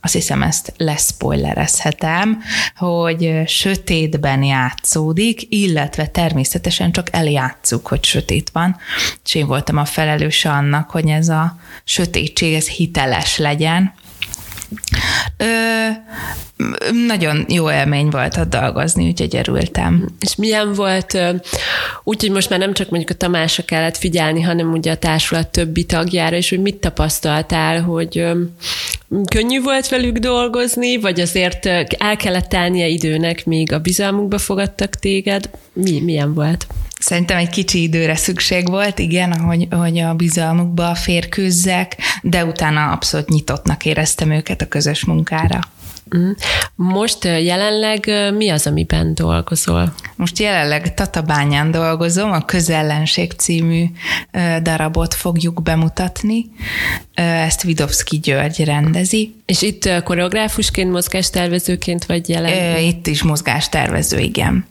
azt 0.00 0.12
hiszem 0.12 0.42
ezt 0.42 0.72
leszpoilerezhetem, 0.76 2.38
hogy 2.76 3.42
sötétben 3.46 4.42
játszódik, 4.42 5.40
illetve 5.48 6.06
természetesen 6.06 6.92
csak 6.92 7.08
eljátszuk, 7.12 7.86
hogy 7.86 8.04
sötét 8.04 8.50
van, 8.52 8.76
és 9.24 9.34
én 9.34 9.46
voltam 9.46 9.76
a 9.76 9.84
felelőse 9.84 10.50
annak, 10.50 10.90
hogy 10.90 11.08
ez 11.08 11.28
a 11.28 11.56
sötétség, 11.84 12.54
ez 12.54 12.68
hiteles 12.68 13.38
legyen, 13.38 13.92
Ö, 15.36 15.67
nagyon 17.06 17.44
jó 17.48 17.70
élmény 17.70 18.08
volt 18.08 18.36
ott 18.36 18.48
dolgozni, 18.48 19.06
úgyhogy 19.08 19.36
örültem. 19.36 20.08
És 20.20 20.36
milyen 20.36 20.72
volt, 20.72 21.14
ö, 21.14 21.30
úgy, 22.04 22.20
hogy 22.20 22.30
most 22.30 22.50
már 22.50 22.58
nem 22.58 22.72
csak 22.72 22.90
mondjuk 22.90 23.10
a 23.10 23.14
Tamásra 23.14 23.64
kellett 23.64 23.96
figyelni, 23.96 24.40
hanem 24.40 24.72
ugye 24.72 24.90
a 24.90 24.96
társulat 24.96 25.48
többi 25.48 25.84
tagjára, 25.84 26.36
és 26.36 26.48
hogy 26.48 26.60
mit 26.60 26.76
tapasztaltál, 26.76 27.82
hogy 27.82 28.24
könnyű 29.30 29.62
volt 29.62 29.88
velük 29.88 30.16
dolgozni, 30.16 30.96
vagy 30.96 31.20
azért 31.20 31.66
el 31.98 32.16
kellett 32.16 32.48
tennie 32.48 32.86
időnek, 32.86 33.46
míg 33.46 33.72
a 33.72 33.78
bizalmukba 33.78 34.38
fogadtak 34.38 34.94
téged? 34.94 35.50
Mi, 35.72 36.00
milyen 36.00 36.34
volt? 36.34 36.66
Szerintem 36.98 37.36
egy 37.36 37.48
kicsi 37.48 37.82
időre 37.82 38.16
szükség 38.16 38.68
volt, 38.68 38.98
igen, 38.98 39.40
hogy, 39.40 39.66
hogy 39.70 39.98
a 39.98 40.14
bizalmukba 40.14 40.94
férkőzzek, 40.94 41.96
de 42.22 42.44
utána 42.44 42.90
abszolút 42.92 43.28
nyitottnak 43.28 43.84
éreztem 43.84 44.30
őket 44.30 44.60
a 44.60 44.68
közös 44.68 45.04
munkára. 45.04 45.60
Mm. 46.16 46.30
Most 46.74 47.24
jelenleg 47.24 48.10
mi 48.36 48.48
az, 48.48 48.66
amiben 48.66 49.14
dolgozol? 49.14 49.94
Most 50.16 50.38
jelenleg 50.38 50.94
Tatabányán 50.94 51.70
dolgozom, 51.70 52.32
a 52.32 52.44
Közellenség 52.44 53.32
című 53.32 53.84
darabot 54.62 55.14
fogjuk 55.14 55.62
bemutatni. 55.62 56.44
Ezt 57.14 57.62
Vidovszki 57.62 58.18
György 58.18 58.64
rendezi. 58.64 59.34
És 59.46 59.62
itt 59.62 60.02
koreográfusként, 60.04 60.90
mozgástervezőként 60.90 62.04
vagy 62.04 62.28
jelen? 62.28 62.82
Itt 62.82 63.06
is 63.06 63.22
mozgástervező, 63.22 64.18
igen. 64.18 64.66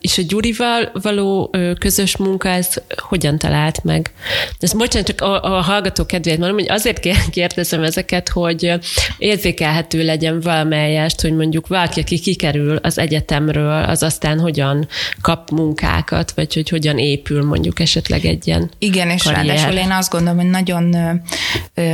És 0.00 0.18
a 0.18 0.22
Gyurival 0.28 0.90
való 1.02 1.54
közös 1.78 2.16
munka, 2.16 2.48
ez 2.48 2.68
hogyan 2.96 3.38
talált 3.38 3.84
meg? 3.84 4.12
Ezt 4.58 4.76
bocsánat, 4.76 5.06
csak 5.06 5.20
a, 5.20 5.56
a 5.56 5.60
hallgató 5.60 6.06
kedvéért 6.06 6.38
mondom, 6.38 6.58
hogy 6.58 6.68
azért 6.70 7.00
kér- 7.00 7.30
kérdezem 7.30 7.82
ezeket, 7.82 8.28
hogy 8.28 8.72
érzékelhető 9.18 10.04
legyen 10.04 10.40
valamelyest, 10.40 11.20
hogy 11.20 11.32
mondjuk 11.32 11.66
valaki, 11.66 12.00
aki 12.00 12.18
kikerül 12.18 12.76
az 12.76 12.98
egyetemről, 12.98 13.84
az 13.84 14.02
aztán 14.02 14.40
hogyan 14.40 14.88
kap 15.20 15.50
munkákat, 15.50 16.30
vagy 16.30 16.54
hogy 16.54 16.68
hogyan 16.68 16.98
épül 16.98 17.44
mondjuk 17.44 17.80
esetleg 17.80 18.24
egy 18.24 18.46
ilyen 18.46 18.70
Igen, 18.78 19.10
és 19.10 19.22
karrier. 19.22 19.44
ráadásul 19.44 19.78
én 19.78 19.90
azt 19.90 20.10
gondolom, 20.10 20.38
hogy 20.38 20.50
nagyon 20.50 20.96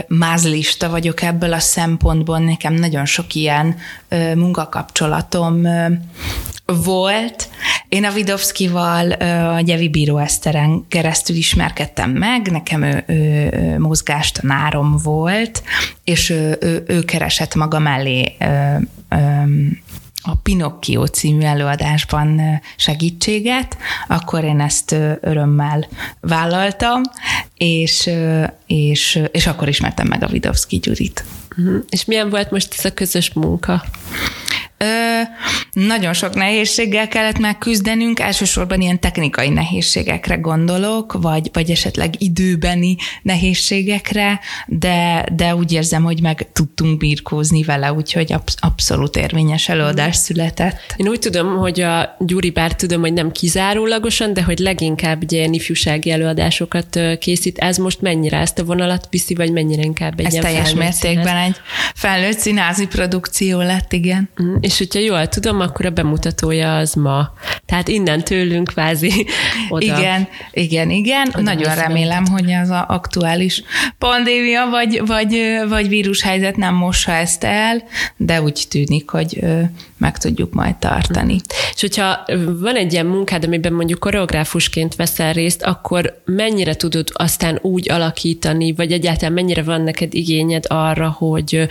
mázlista 0.09 0.91
vagyok 0.91 1.23
ebből 1.23 1.53
a 1.53 1.59
szempontból. 1.59 2.39
Nekem 2.39 2.75
nagyon 2.75 3.05
sok 3.05 3.35
ilyen 3.35 3.77
munkakapcsolatom 4.35 5.67
volt. 6.67 7.49
Én 7.89 8.05
a 8.05 8.13
Vidovszkival 8.13 9.11
a 9.57 9.61
Gyevi 9.61 9.89
Bíró 9.89 10.19
Eszteren 10.19 10.85
keresztül 10.89 11.37
ismerkedtem 11.37 12.11
meg, 12.11 12.51
nekem 12.51 12.83
ő, 12.83 13.05
ő, 13.07 13.79
mozgástanárom 13.79 14.97
volt, 15.03 15.63
és 16.05 16.31
ő, 16.31 16.57
ő, 16.61 16.85
ő 16.87 17.01
keresett 17.01 17.55
maga 17.55 17.79
mellé 17.79 18.37
a 20.23 20.35
Pinocchio 20.35 21.07
című 21.07 21.43
előadásban 21.45 22.61
segítséget, 22.77 23.77
akkor 24.09 24.45
én 24.45 24.61
ezt 24.61 24.97
örömmel 25.21 25.89
vállaltam, 26.21 27.03
és, 27.57 28.11
és, 28.67 29.23
és 29.33 29.47
akkor 29.47 29.69
ismertem 29.69 30.07
meg 30.07 30.23
a 30.23 30.27
Vidovszki 30.27 30.77
Gyurit. 30.77 31.25
Mhm. 31.57 31.77
És 31.89 32.05
milyen 32.05 32.31
volt 32.31 32.51
most 32.51 32.75
ez 32.79 32.85
a 32.85 32.95
közös 32.95 33.33
munka? 33.33 33.85
Nagyon 35.73 36.13
sok 36.13 36.35
nehézséggel 36.35 37.09
kellett 37.09 37.39
megküzdenünk, 37.39 38.21
elsősorban 38.21 38.81
ilyen 38.81 39.01
technikai 39.01 39.49
nehézségekre 39.49 40.35
gondolok, 40.35 41.13
vagy, 41.13 41.51
vagy 41.53 41.71
esetleg 41.71 42.15
időbeni 42.19 42.97
nehézségekre, 43.23 44.41
de, 44.67 45.27
de 45.33 45.55
úgy 45.55 45.73
érzem, 45.73 46.03
hogy 46.03 46.23
meg 46.23 46.53
tudtunk 46.53 46.99
birkózni 46.99 47.63
vele, 47.63 47.93
úgyhogy 47.93 48.33
absz- 48.33 48.59
abszolút 48.61 49.17
érvényes 49.17 49.69
előadás 49.69 50.17
született. 50.17 50.95
Én 50.97 51.09
úgy 51.09 51.19
tudom, 51.19 51.57
hogy 51.57 51.81
a 51.81 52.17
Gyuri, 52.19 52.51
bár 52.51 52.75
tudom, 52.75 53.01
hogy 53.01 53.13
nem 53.13 53.33
kizárólagosan, 53.33 54.33
de 54.33 54.43
hogy 54.43 54.59
leginkább 54.59 55.23
ugye 55.23 55.37
ilyen 55.37 55.53
ifjúsági 55.53 56.11
előadásokat 56.11 56.99
készít. 57.19 57.59
Ez 57.59 57.77
most 57.77 58.01
mennyire 58.01 58.39
ezt 58.39 58.59
a 58.59 58.65
vonalat 58.65 59.07
viszi, 59.11 59.35
vagy 59.35 59.53
mennyire 59.53 59.83
inkább 59.83 60.21
egy 60.21 60.27
Ez 60.27 60.35
teljes 60.35 60.75
mértékben 60.75 61.25
színház? 61.25 61.47
egy 61.49 61.57
felnőtt 61.95 62.39
színházi 62.39 62.87
produkció 62.87 63.59
lett, 63.59 63.93
igen. 63.93 64.31
Mhm. 64.37 64.57
És 64.61 64.79
hogyha 64.79 65.01
jól 65.01 65.29
tudom, 65.29 65.61
akkor 65.63 65.87
a 65.87 65.91
bemutatója 65.91 66.77
az 66.77 66.95
ma. 66.95 67.33
Tehát 67.67 67.89
innen 67.89 68.25
tőlünk 68.25 68.67
kvázi 68.69 69.27
oda. 69.69 69.85
Igen, 69.85 70.29
igen, 70.53 70.91
igen. 70.91 71.29
Oda 71.29 71.41
Nagyon 71.41 71.63
lesz 71.63 71.79
remélem, 71.79 72.27
hogy 72.27 72.53
az 72.53 72.71
a 72.71 72.85
aktuális 72.89 73.63
pandémia 73.99 74.67
vagy, 74.71 75.03
vagy, 75.07 75.61
vagy 75.69 75.89
vírushelyzet 75.89 76.57
nem 76.57 76.75
mossa 76.75 77.13
ezt 77.13 77.45
el, 77.45 77.83
de 78.17 78.43
úgy 78.43 78.65
tűnik, 78.69 79.11
hogy 79.11 79.45
meg 80.03 80.19
tudjuk 80.19 80.53
majd 80.53 80.77
tartani. 80.77 81.41
És 81.75 81.81
hogyha 81.81 82.25
van 82.61 82.77
egy 82.77 82.93
ilyen 82.93 83.07
munkád, 83.07 83.45
amiben 83.45 83.73
mondjuk 83.73 83.99
koreográfusként 83.99 84.97
veszel 84.97 85.33
részt, 85.33 85.63
akkor 85.63 86.23
mennyire 86.25 86.75
tudod 86.75 87.09
aztán 87.13 87.59
úgy 87.63 87.91
alakítani, 87.91 88.73
vagy 88.73 88.93
egyáltalán 88.93 89.33
mennyire 89.33 89.63
van 89.63 89.81
neked 89.83 90.15
igényed 90.15 90.65
arra, 90.69 91.09
hogy 91.09 91.69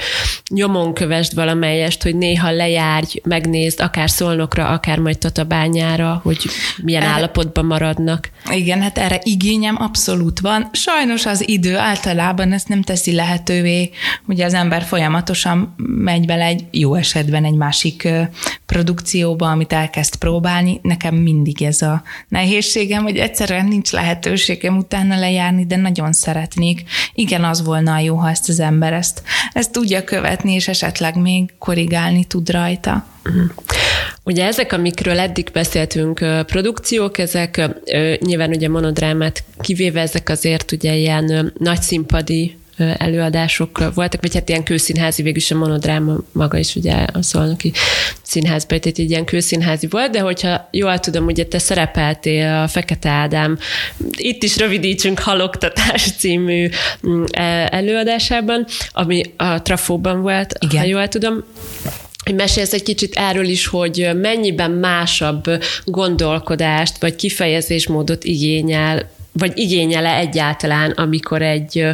nyomon 0.49 0.93
kövesd 0.93 1.33
valamelyest, 1.35 2.03
hogy 2.03 2.15
néha 2.15 2.51
lejárj, 2.51 3.19
megnézd, 3.23 3.80
akár 3.81 4.09
szolnokra, 4.09 4.67
akár 4.67 4.99
majd 4.99 5.17
Tatabányára, 5.17 6.19
hogy 6.23 6.45
milyen 6.83 7.01
Erre- 7.01 7.13
állapotban 7.13 7.65
maradnak. 7.65 8.29
Igen, 8.51 8.81
hát 8.81 8.97
erre 8.97 9.19
igényem 9.23 9.75
abszolút 9.79 10.39
van. 10.39 10.69
Sajnos 10.71 11.25
az 11.25 11.47
idő 11.47 11.77
általában 11.77 12.51
ezt 12.51 12.67
nem 12.67 12.81
teszi 12.81 13.13
lehetővé, 13.13 13.89
ugye 14.27 14.45
az 14.45 14.53
ember 14.53 14.83
folyamatosan 14.83 15.75
megy 15.77 16.25
bele 16.25 16.43
egy 16.43 16.65
jó 16.71 16.95
esetben 16.95 17.45
egy 17.45 17.55
másik 17.55 18.07
produkcióba, 18.65 19.49
amit 19.49 19.73
elkezd 19.73 20.15
próbálni. 20.15 20.79
Nekem 20.81 21.15
mindig 21.15 21.61
ez 21.61 21.81
a 21.81 22.03
nehézségem, 22.27 23.03
hogy 23.03 23.17
egyszerűen 23.17 23.65
nincs 23.65 23.91
lehetőségem 23.91 24.77
utána 24.77 25.19
lejárni, 25.19 25.65
de 25.65 25.75
nagyon 25.75 26.13
szeretnék. 26.13 26.83
Igen, 27.13 27.43
az 27.43 27.63
volna 27.63 27.99
jó, 27.99 28.15
ha 28.15 28.29
ezt 28.29 28.49
az 28.49 28.59
ember 28.59 28.93
ezt, 28.93 29.23
ezt 29.53 29.71
tudja 29.71 30.03
követni, 30.03 30.53
és 30.53 30.67
esetleg 30.67 31.15
még 31.15 31.53
korrigálni 31.59 32.23
tud 32.23 32.49
rajta. 32.49 33.05
Ugye 34.23 34.45
ezek, 34.45 34.73
amikről 34.73 35.19
eddig 35.19 35.49
beszéltünk, 35.53 36.25
produkciók, 36.45 37.17
ezek 37.17 37.69
nyilván 38.19 38.49
ugye 38.49 38.69
monodrámát 38.69 39.43
kivéve 39.59 40.01
ezek 40.01 40.29
azért 40.29 40.71
ugye 40.71 40.95
ilyen 40.95 41.53
nagy 41.57 41.81
színpadi 41.81 42.55
előadások 42.97 43.93
voltak, 43.93 44.21
vagy 44.21 44.33
hát 44.33 44.49
ilyen 44.49 44.63
kőszínházi, 44.63 45.21
végülis 45.21 45.51
a 45.51 45.55
monodráma 45.57 46.15
maga 46.31 46.57
is 46.57 46.75
ugye 46.75 47.05
a 47.13 47.21
szolnoki 47.21 47.71
színházban, 48.21 48.79
tehát 48.79 48.97
egy 48.97 49.09
ilyen 49.09 49.25
kőszínházi 49.25 49.87
volt, 49.87 50.11
de 50.11 50.19
hogyha 50.19 50.67
jól 50.71 50.99
tudom, 50.99 51.25
ugye 51.25 51.45
te 51.45 51.59
szerepeltél 51.59 52.61
a 52.63 52.67
Fekete 52.67 53.09
Ádám, 53.09 53.57
itt 54.11 54.43
is 54.43 54.57
rövidítsünk 54.57 55.19
Haloktatás 55.19 56.11
című 56.17 56.69
mm, 57.07 57.23
e- 57.31 57.67
előadásában, 57.71 58.65
ami 58.91 59.21
a 59.37 59.61
Trafóban 59.61 60.21
volt, 60.21 60.53
Igen. 60.59 60.81
ha 60.81 60.87
jól 60.87 61.07
tudom, 61.07 61.43
hogy 62.23 62.35
mesélsz 62.35 62.73
egy 62.73 62.83
kicsit 62.83 63.15
erről 63.15 63.45
is, 63.45 63.67
hogy 63.67 64.09
mennyiben 64.15 64.71
másabb 64.71 65.43
gondolkodást 65.85 66.97
vagy 66.97 67.15
kifejezésmódot 67.15 68.23
igényel 68.23 69.09
vagy 69.33 69.51
igényele 69.55 70.15
egyáltalán, 70.15 70.91
amikor 70.91 71.41
egy 71.41 71.85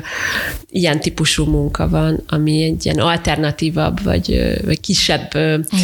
ilyen 0.69 0.99
típusú 0.99 1.45
munka 1.45 1.89
van, 1.89 2.23
ami 2.27 2.63
egy 2.63 2.85
ilyen 2.85 2.99
alternatívabb, 2.99 4.03
vagy, 4.03 4.57
vagy 4.65 4.79
kisebb 4.79 5.29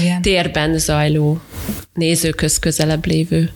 Igen. 0.02 0.22
térben 0.22 0.78
zajló, 0.78 1.42
nézőköz 1.94 2.60
közelebb 2.60 3.06
lévő 3.06 3.52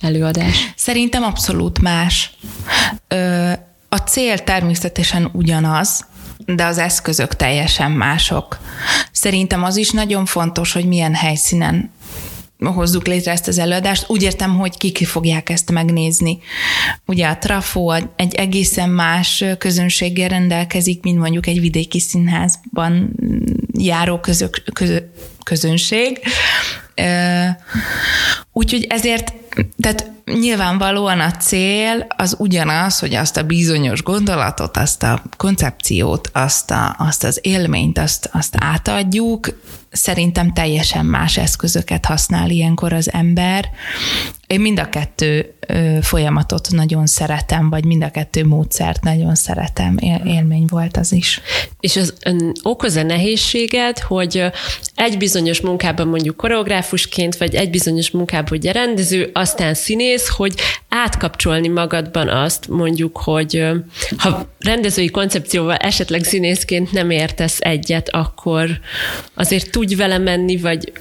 előadás. 0.00 0.72
Szerintem 0.76 1.22
abszolút 1.22 1.80
más. 1.80 2.30
Ö, 3.08 3.50
a 3.88 3.96
cél 3.96 4.38
természetesen 4.38 5.28
ugyanaz, 5.32 6.06
de 6.46 6.64
az 6.64 6.78
eszközök 6.78 7.36
teljesen 7.36 7.90
mások. 7.90 8.58
Szerintem 9.12 9.64
az 9.64 9.76
is 9.76 9.90
nagyon 9.90 10.26
fontos, 10.26 10.72
hogy 10.72 10.84
milyen 10.84 11.14
helyszínen 11.14 11.90
hozzuk 12.58 13.06
létre 13.06 13.32
ezt 13.32 13.48
az 13.48 13.58
előadást. 13.58 14.04
Úgy 14.08 14.22
értem, 14.22 14.58
hogy 14.58 14.76
kik 14.76 15.06
fogják 15.06 15.48
ezt 15.48 15.70
megnézni. 15.70 16.38
Ugye 17.06 17.26
a 17.26 17.38
Trafo 17.38 17.92
egy 18.16 18.34
egészen 18.34 18.90
más 18.90 19.44
közönséggel 19.58 20.28
rendelkezik, 20.28 21.02
mint 21.02 21.18
mondjuk 21.18 21.46
egy 21.46 21.60
vidéki 21.60 22.00
színházban 22.00 23.16
járó 23.72 24.20
közök, 24.20 24.62
közö, 24.72 24.98
közönség. 25.42 26.20
Úgyhogy 28.52 28.86
ezért, 28.88 29.32
tehát 29.80 30.10
nyilvánvalóan 30.24 31.20
a 31.20 31.30
cél 31.30 32.06
az 32.16 32.36
ugyanaz, 32.38 32.98
hogy 32.98 33.14
azt 33.14 33.36
a 33.36 33.42
bizonyos 33.42 34.02
gondolatot, 34.02 34.76
azt 34.76 35.02
a 35.02 35.22
koncepciót, 35.36 36.30
azt, 36.32 36.70
a, 36.70 36.94
azt 36.98 37.24
az 37.24 37.38
élményt, 37.42 37.98
azt, 37.98 38.28
azt 38.32 38.54
átadjuk. 38.58 39.48
Szerintem 39.90 40.52
teljesen 40.52 41.06
más 41.06 41.36
eszközöket 41.36 42.04
használ 42.04 42.50
ilyenkor 42.50 42.92
az 42.92 43.12
ember. 43.12 43.70
Én 44.46 44.60
mind 44.60 44.78
a 44.78 44.88
kettő 44.88 45.54
folyamatot 46.02 46.68
nagyon 46.70 47.06
szeretem, 47.06 47.70
vagy 47.70 47.84
mind 47.84 48.02
a 48.02 48.10
kettő 48.10 48.46
módszert 48.46 49.02
nagyon 49.02 49.34
szeretem. 49.34 49.96
Élmény 50.24 50.64
volt 50.68 50.96
az 50.96 51.12
is. 51.12 51.40
És 51.80 51.96
az 51.96 52.14
okoz 52.62 52.96
a 52.96 53.02
nehézséget, 53.02 53.98
hogy 53.98 54.44
egy 54.94 55.18
bizonyos 55.18 55.60
munkában 55.60 56.08
mondjuk 56.08 56.36
koreográfusként, 56.36 57.36
vagy 57.36 57.54
egy 57.54 57.70
bizonyos 57.70 58.10
munkában 58.10 58.58
ugye 58.58 58.72
rendező, 58.72 59.30
aztán 59.32 59.74
színész, 59.74 60.11
hogy 60.20 60.54
átkapcsolni 60.88 61.68
magadban 61.68 62.28
azt 62.28 62.68
mondjuk, 62.68 63.18
hogy 63.18 63.66
ha 64.16 64.46
rendezői 64.58 65.10
koncepcióval 65.10 65.76
esetleg 65.76 66.24
színészként 66.24 66.92
nem 66.92 67.10
értesz 67.10 67.56
egyet, 67.60 68.08
akkor 68.08 68.68
azért 69.34 69.70
tudj 69.70 69.94
vele 69.94 70.18
menni, 70.18 70.56
vagy 70.56 70.92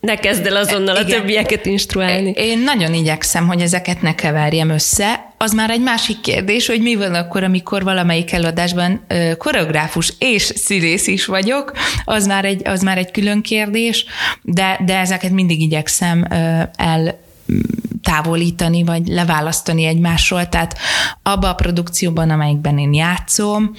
ne 0.00 0.16
kezd 0.16 0.46
el 0.46 0.56
azonnal 0.56 0.96
Igen. 0.96 1.06
a 1.06 1.20
többieket 1.20 1.66
instruálni. 1.66 2.30
Én 2.36 2.58
nagyon 2.58 2.94
igyekszem, 2.94 3.46
hogy 3.46 3.60
ezeket 3.60 4.02
ne 4.02 4.14
keverjem 4.14 4.70
össze. 4.70 5.32
Az 5.36 5.52
már 5.52 5.70
egy 5.70 5.82
másik 5.82 6.20
kérdés, 6.20 6.66
hogy 6.66 6.80
mi 6.80 6.94
van 6.94 7.14
akkor, 7.14 7.42
amikor 7.42 7.82
valamelyik 7.82 8.32
előadásban 8.32 9.06
koreográfus 9.38 10.12
és 10.18 10.42
színész 10.42 11.06
is 11.06 11.24
vagyok, 11.24 11.72
az 12.04 12.26
már 12.26 12.44
egy, 12.44 12.62
az 12.64 12.82
már 12.82 12.98
egy 12.98 13.10
külön 13.10 13.42
kérdés, 13.42 14.04
de, 14.42 14.80
de 14.84 14.98
ezeket 14.98 15.30
mindig 15.30 15.60
igyekszem 15.60 16.26
el 16.76 17.20
távolítani, 18.08 18.84
vagy 18.84 19.06
leválasztani 19.06 19.84
egymásról. 19.84 20.48
Tehát 20.48 20.78
abban 21.22 21.50
a 21.50 21.54
produkcióban, 21.54 22.30
amelyikben 22.30 22.78
én 22.78 22.92
játszom, 22.92 23.70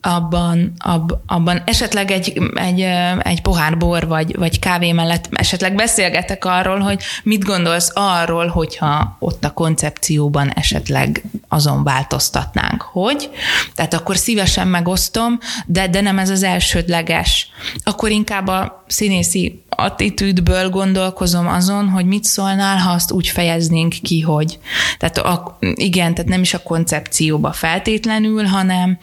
abban, 0.00 0.72
ab, 0.78 1.12
abban 1.26 1.62
esetleg 1.64 2.10
egy, 2.10 2.42
egy, 2.54 2.80
egy 3.22 3.42
pohár 3.42 3.76
bor 3.76 4.06
vagy, 4.06 4.36
vagy 4.36 4.58
kávé 4.58 4.92
mellett 4.92 5.28
esetleg 5.30 5.74
beszélgetek 5.74 6.44
arról, 6.44 6.78
hogy 6.78 7.00
mit 7.22 7.44
gondolsz 7.44 7.90
arról, 7.94 8.46
hogyha 8.46 9.16
ott 9.18 9.44
a 9.44 9.52
koncepcióban 9.52 10.50
esetleg 10.50 11.22
azon 11.48 11.84
változtatnánk, 11.84 12.82
hogy. 12.82 13.30
Tehát 13.74 13.94
akkor 13.94 14.16
szívesen 14.16 14.68
megosztom, 14.68 15.38
de, 15.66 15.88
de 15.88 16.00
nem 16.00 16.18
ez 16.18 16.30
az 16.30 16.42
elsődleges. 16.42 17.48
Akkor 17.84 18.10
inkább 18.10 18.46
a 18.46 18.84
színészi 18.86 19.62
attitűdből 19.68 20.70
gondolkozom 20.70 21.46
azon, 21.46 21.88
hogy 21.88 22.04
mit 22.04 22.24
szólnál, 22.24 22.76
ha 22.76 22.90
azt 22.90 23.10
úgy 23.10 23.28
fejeznénk 23.28 23.94
ki, 24.02 24.20
hogy. 24.20 24.58
Tehát 24.98 25.18
a, 25.18 25.58
igen, 25.60 26.14
tehát 26.14 26.30
nem 26.30 26.40
is 26.40 26.54
a 26.54 26.62
koncepcióba 26.62 27.52
feltétlenül, 27.52 28.44
hanem 28.44 28.98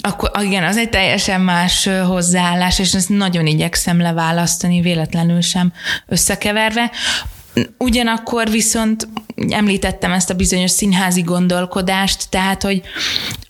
akkor 0.00 0.30
igen, 0.42 0.64
az 0.64 0.76
egy 0.76 0.90
teljesen 0.90 1.40
más 1.40 1.88
hozzáállás, 2.06 2.78
és 2.78 2.94
ezt 2.94 3.08
nagyon 3.08 3.46
igyekszem 3.46 4.00
leválasztani, 4.00 4.80
véletlenül 4.80 5.40
sem 5.40 5.72
összekeverve. 6.06 6.90
Ugyanakkor 7.78 8.50
viszont 8.50 9.08
említettem 9.50 10.12
ezt 10.12 10.30
a 10.30 10.34
bizonyos 10.34 10.70
színházi 10.70 11.22
gondolkodást, 11.22 12.30
tehát, 12.30 12.62
hogy 12.62 12.82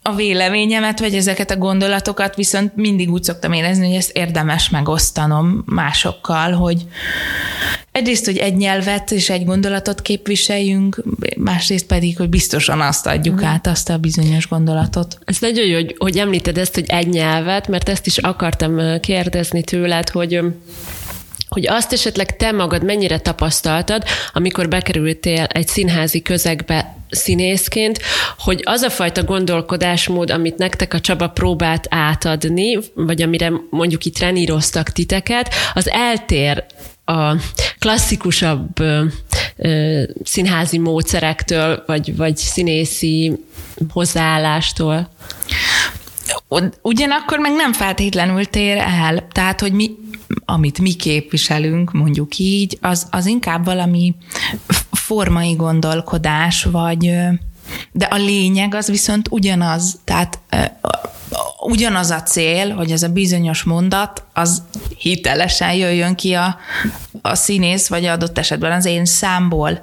a 0.02 0.14
véleményemet, 0.14 1.00
vagy 1.00 1.14
ezeket 1.14 1.50
a 1.50 1.56
gondolatokat 1.56 2.34
viszont 2.34 2.76
mindig 2.76 3.10
úgy 3.10 3.22
szoktam 3.22 3.52
érezni, 3.52 3.86
hogy 3.86 3.96
ezt 3.96 4.16
érdemes 4.16 4.68
megosztanom 4.68 5.62
másokkal, 5.66 6.52
hogy 6.52 6.86
egyrészt, 7.92 8.24
hogy 8.24 8.36
egy 8.36 8.56
nyelvet 8.56 9.10
és 9.10 9.30
egy 9.30 9.44
gondolatot 9.44 10.02
képviseljünk, 10.02 11.02
másrészt 11.36 11.86
pedig, 11.86 12.16
hogy 12.16 12.28
biztosan 12.28 12.80
azt 12.80 13.06
adjuk 13.06 13.40
mm. 13.40 13.44
át, 13.44 13.66
azt 13.66 13.88
a 13.88 13.98
bizonyos 13.98 14.48
gondolatot. 14.48 15.18
Ez 15.24 15.36
nagyon 15.40 15.66
jó, 15.66 15.74
hogy, 15.74 15.94
hogy 15.98 16.18
említed 16.18 16.58
ezt, 16.58 16.74
hogy 16.74 16.86
egy 16.86 17.08
nyelvet, 17.08 17.68
mert 17.68 17.88
ezt 17.88 18.06
is 18.06 18.18
akartam 18.18 19.00
kérdezni 19.00 19.62
tőled, 19.62 20.08
hogy 20.08 20.40
hogy 21.48 21.66
azt 21.66 21.92
esetleg 21.92 22.36
te 22.36 22.52
magad 22.52 22.84
mennyire 22.84 23.18
tapasztaltad, 23.18 24.02
amikor 24.32 24.68
bekerültél 24.68 25.44
egy 25.44 25.68
színházi 25.68 26.22
közegbe 26.22 26.96
színészként, 27.10 27.98
hogy 28.38 28.60
az 28.64 28.82
a 28.82 28.90
fajta 28.90 29.24
gondolkodásmód, 29.24 30.30
amit 30.30 30.58
nektek 30.58 30.94
a 30.94 31.00
Csaba 31.00 31.28
próbált 31.28 31.86
átadni, 31.90 32.78
vagy 32.94 33.22
amire 33.22 33.52
mondjuk 33.70 34.04
itt 34.04 34.14
treníroztak 34.14 34.90
titeket, 34.90 35.54
az 35.74 35.90
eltér 35.90 36.64
a 37.04 37.34
klasszikusabb 37.78 38.80
ö, 38.80 39.04
ö, 39.56 40.02
színházi 40.24 40.78
módszerektől, 40.78 41.82
vagy, 41.86 42.16
vagy 42.16 42.36
színészi 42.36 43.32
hozzáállástól? 43.92 45.10
Ugyanakkor 46.82 47.38
meg 47.38 47.52
nem 47.52 47.72
feltétlenül 47.72 48.44
tér 48.44 48.76
el. 48.76 49.26
Tehát, 49.32 49.60
hogy 49.60 49.72
mi, 49.72 49.90
amit 50.44 50.78
mi 50.78 50.92
képviselünk, 50.92 51.92
mondjuk 51.92 52.38
így, 52.38 52.78
az, 52.80 53.06
az 53.10 53.26
inkább 53.26 53.64
valami 53.64 54.14
formai 54.90 55.54
gondolkodás, 55.54 56.64
vagy 56.64 57.14
de 57.92 58.04
a 58.04 58.16
lényeg 58.16 58.74
az 58.74 58.86
viszont 58.86 59.28
ugyanaz, 59.30 59.98
tehát 60.04 60.38
ugyanaz 61.60 62.10
a 62.10 62.22
cél, 62.22 62.74
hogy 62.74 62.90
ez 62.90 63.02
a 63.02 63.08
bizonyos 63.08 63.62
mondat, 63.62 64.24
az 64.32 64.62
hitelesen 64.98 65.72
jöjjön 65.72 66.14
ki 66.14 66.32
a, 66.32 66.56
a 67.22 67.34
színész, 67.34 67.88
vagy 67.88 68.04
adott 68.04 68.38
esetben 68.38 68.72
az 68.72 68.84
én 68.84 69.04
számból. 69.04 69.82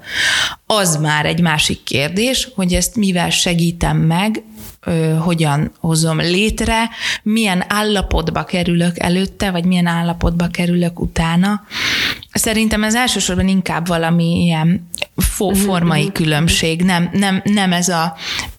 Az 0.65 0.97
már 0.97 1.25
egy 1.25 1.41
másik 1.41 1.83
kérdés, 1.83 2.49
hogy 2.55 2.73
ezt 2.73 2.95
mivel 2.95 3.29
segítem 3.29 3.97
meg, 3.97 4.43
ö, 4.85 5.15
hogyan 5.15 5.71
hozom 5.79 6.19
létre, 6.19 6.89
milyen 7.23 7.63
állapotba 7.67 8.43
kerülök 8.43 8.99
előtte, 8.99 9.51
vagy 9.51 9.65
milyen 9.65 9.85
állapotba 9.85 10.47
kerülök 10.47 10.99
utána. 10.99 11.63
Szerintem 12.31 12.83
ez 12.83 12.95
elsősorban 12.95 13.47
inkább 13.47 13.87
valami 13.87 14.43
ilyen 14.43 14.89
fo- 15.15 15.55
mhm, 15.55 15.65
formai 15.65 16.03
mhm. 16.03 16.13
különbség, 16.13 16.81
nem, 16.81 17.09
nem, 17.13 17.41
nem 17.43 17.73
ez 17.73 17.89
a 17.89 18.15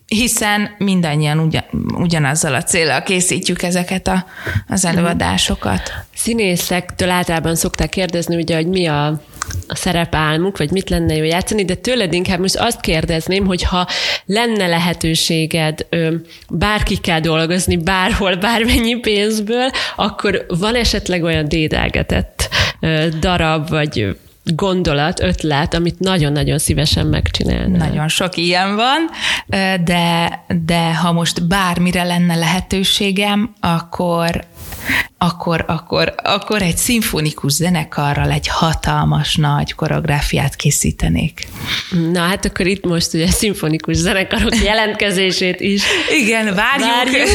hiszen 0.07 0.71
mindannyian 0.79 1.39
ugyan, 1.39 1.65
ugyanazzal 1.95 2.55
a 2.55 2.63
célral 2.63 3.03
készítjük 3.03 3.63
ezeket 3.63 4.09
a, 4.09 4.27
az 4.69 4.85
előadásokat. 4.85 6.06
Színészektől 6.17 7.11
általában 7.11 7.55
szokták 7.55 7.89
kérdezni, 7.89 8.37
ugye, 8.37 8.57
hogy 8.57 8.67
mi 8.67 8.87
a 8.87 9.21
a 9.69 9.75
szerepálmuk, 9.75 10.59
vagy 10.59 10.71
mit 10.71 10.91
lenne 10.91 11.15
jó 11.15 11.25
játszani, 11.25 11.65
de 11.65 11.75
tőled 11.75 12.13
inkább 12.13 12.39
most 12.39 12.57
azt 12.57 12.81
kérdezném, 12.81 13.47
hogy 13.47 13.63
ha 13.63 13.87
lenne 14.27 14.67
lehetőséged 14.67 15.87
ö, 15.89 16.15
bárkikkel 16.51 17.21
dolgozni, 17.21 17.77
bárhol, 17.77 18.37
bármennyi 18.37 18.95
pénzből, 18.95 19.71
akkor 19.97 20.47
van 20.49 20.75
esetleg 20.75 21.23
olyan 21.23 21.49
dédelgetett 21.49 22.49
ö, 22.81 23.07
darab, 23.21 23.69
vagy 23.69 24.17
gondolat, 24.55 25.23
ötlet, 25.23 25.75
amit 25.75 25.99
nagyon-nagyon 25.99 26.59
szívesen 26.59 27.07
megcsinálnál. 27.07 27.89
Nagyon 27.89 28.09
sok 28.09 28.37
ilyen 28.37 28.77
van, 28.77 29.11
de, 29.85 30.45
de 30.65 30.95
ha 30.95 31.13
most 31.13 31.47
bármire 31.47 32.03
lenne 32.03 32.35
lehetőségem, 32.35 33.55
akkor 33.61 34.45
akkor, 35.19 35.65
akkor, 35.69 36.15
akkor 36.23 36.63
egy 36.63 36.77
szimfonikus 36.77 37.53
zenekarral 37.53 38.31
egy 38.31 38.49
hatalmas 38.49 39.37
nagy 39.37 39.75
koreográfiát 39.75 40.57
készítenék. 40.57 41.49
Na 42.13 42.21
hát 42.21 42.45
akkor 42.45 42.67
itt 42.67 42.85
most 42.85 43.15
ugye 43.15 43.31
szimfonikus 43.31 43.97
zenekarok 43.97 44.63
jelentkezését 44.65 45.61
is. 45.61 45.83
Igen, 46.21 46.55
várjuk. 46.55 46.89
várjuk. 46.89 47.29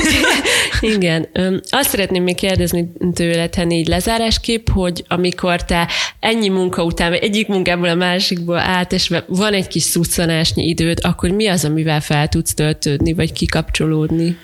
Igen. 0.96 1.28
Azt 1.70 1.90
szeretném 1.90 2.24
még 2.24 2.36
kérdezni 2.36 2.92
tőled, 3.14 3.56
Henny, 3.56 3.72
így 3.72 3.88
lezárásképp, 3.88 4.68
hogy 4.70 5.04
amikor 5.08 5.66
te 5.66 5.88
ennyi 6.20 6.50
munka 6.50 6.84
után, 6.84 7.14
egyik 7.14 7.48
munkából 7.48 7.90
a 7.90 7.96
másikból 7.96 8.58
átesve 8.58 9.26
van 9.28 9.54
egy 9.54 9.68
kis 9.68 9.84
szuszanásnyi 9.84 10.68
időd, 10.68 11.00
akkor 11.02 11.30
mi 11.30 11.48
az, 11.48 11.66
amivel 11.66 12.02
fel 12.02 12.28
tudsz 12.28 12.54
töltődni, 12.54 13.14
vagy 13.14 13.34
kikapcsolódni? 13.34 14.38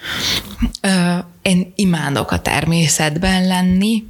Én 1.48 1.72
imádok 1.76 2.32
a 2.32 2.40
természetben 2.40 3.48
lenni, 3.48 4.04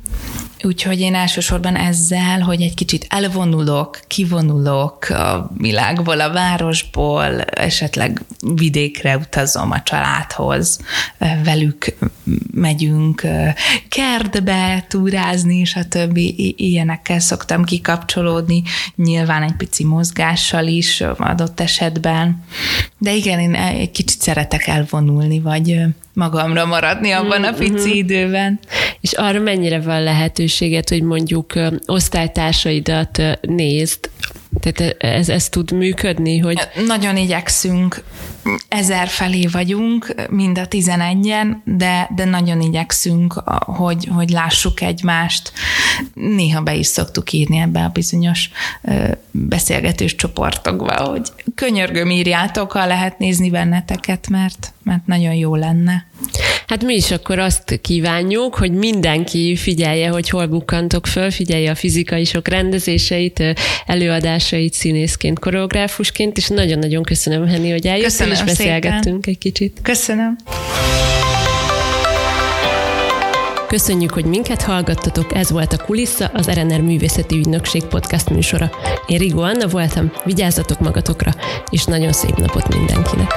Úgyhogy 0.63 0.99
én 0.99 1.15
elsősorban 1.15 1.75
ezzel, 1.75 2.39
hogy 2.39 2.61
egy 2.61 2.73
kicsit 2.73 3.05
elvonulok, 3.09 3.99
kivonulok 4.07 5.09
a 5.09 5.51
világból, 5.57 6.19
a 6.19 6.31
városból, 6.31 7.41
esetleg 7.41 8.21
vidékre 8.39 9.17
utazom 9.17 9.71
a 9.71 9.81
családhoz, 9.83 10.79
velük 11.43 11.97
megyünk 12.53 13.27
kertbe 13.89 14.85
túrázni, 14.87 15.55
és 15.57 15.75
a 15.75 15.85
többi 15.85 16.55
ilyenekkel 16.57 17.19
szoktam 17.19 17.63
kikapcsolódni, 17.63 18.63
nyilván 18.95 19.43
egy 19.43 19.55
pici 19.55 19.83
mozgással 19.83 20.67
is 20.67 21.01
adott 21.17 21.59
esetben. 21.59 22.43
De 22.97 23.15
igen, 23.15 23.39
én 23.39 23.55
egy 23.55 23.91
kicsit 23.91 24.21
szeretek 24.21 24.67
elvonulni, 24.67 25.39
vagy 25.39 25.79
magamra 26.17 26.65
maradni 26.65 27.11
abban 27.11 27.43
a 27.43 27.53
pici 27.53 27.71
mm-hmm. 27.71 27.97
időben. 27.97 28.59
És 29.01 29.13
arra 29.13 29.39
mennyire 29.39 29.79
van 29.79 30.03
lehetőséget, 30.03 30.89
hogy 30.89 31.01
mondjuk 31.01 31.53
osztálytársaidat 31.85 33.21
nézd, 33.41 34.09
tehát 34.59 34.95
ez, 34.97 35.29
ez 35.29 35.49
tud 35.49 35.71
működni, 35.71 36.37
hogy... 36.37 36.59
Nagyon 36.85 37.17
igyekszünk, 37.17 38.03
ezer 38.67 39.07
felé 39.07 39.45
vagyunk, 39.45 40.15
mind 40.29 40.57
a 40.57 40.67
tizenegyen, 40.67 41.61
de, 41.65 42.09
de 42.15 42.25
nagyon 42.25 42.61
igyekszünk, 42.61 43.33
hogy, 43.59 44.07
hogy 44.15 44.29
lássuk 44.29 44.81
egymást. 44.81 45.51
Néha 46.13 46.61
be 46.61 46.75
is 46.75 46.87
szoktuk 46.87 47.31
írni 47.31 47.57
ebbe 47.57 47.79
a 47.79 47.89
bizonyos 47.89 48.49
beszélgetős 49.31 50.15
csoportokba, 50.15 50.93
hogy 50.93 51.27
könyörgöm 51.55 52.09
írjátok, 52.09 52.71
ha 52.71 52.85
lehet 52.85 53.19
nézni 53.19 53.49
benneteket, 53.49 54.27
mert, 54.29 54.73
mert 54.87 55.05
nagyon 55.05 55.33
jó 55.33 55.55
lenne. 55.55 56.05
Hát 56.67 56.83
mi 56.83 56.93
is 56.93 57.11
akkor 57.11 57.39
azt 57.39 57.79
kívánjuk, 57.81 58.55
hogy 58.55 58.71
mindenki 58.71 59.55
figyelje, 59.55 60.09
hogy 60.09 60.29
hol 60.29 60.45
bukkantok 60.45 61.07
föl, 61.07 61.31
figyelje 61.31 61.71
a 61.71 61.75
fizikai 61.75 62.25
sok 62.25 62.47
rendezéseit, 62.47 63.43
előadásait 63.85 64.73
színészként, 64.73 65.39
koreográfusként, 65.39 66.37
és 66.37 66.47
nagyon-nagyon 66.47 67.03
köszönöm, 67.03 67.47
Henni, 67.47 67.71
hogy 67.71 67.87
eljöttél, 67.87 68.07
köszönöm 68.07 68.33
és 68.33 68.43
beszélgettünk 68.43 69.03
szépen. 69.03 69.21
egy 69.25 69.37
kicsit. 69.37 69.79
Köszönöm. 69.81 70.35
Köszönjük, 73.67 74.11
hogy 74.11 74.25
minket 74.25 74.61
hallgattatok, 74.61 75.35
ez 75.35 75.51
volt 75.51 75.73
a 75.73 75.83
Kulissza, 75.85 76.25
az 76.33 76.49
RNR 76.49 76.81
Művészeti 76.81 77.35
Ügynökség 77.35 77.83
podcast 77.83 78.29
műsora. 78.29 78.69
Én 79.07 79.17
Rigó 79.17 79.41
Anna 79.41 79.67
voltam, 79.67 80.11
vigyázzatok 80.25 80.79
magatokra, 80.79 81.31
és 81.69 81.83
nagyon 81.83 82.11
szép 82.11 82.37
napot 82.37 82.75
mindenkinek! 82.75 83.33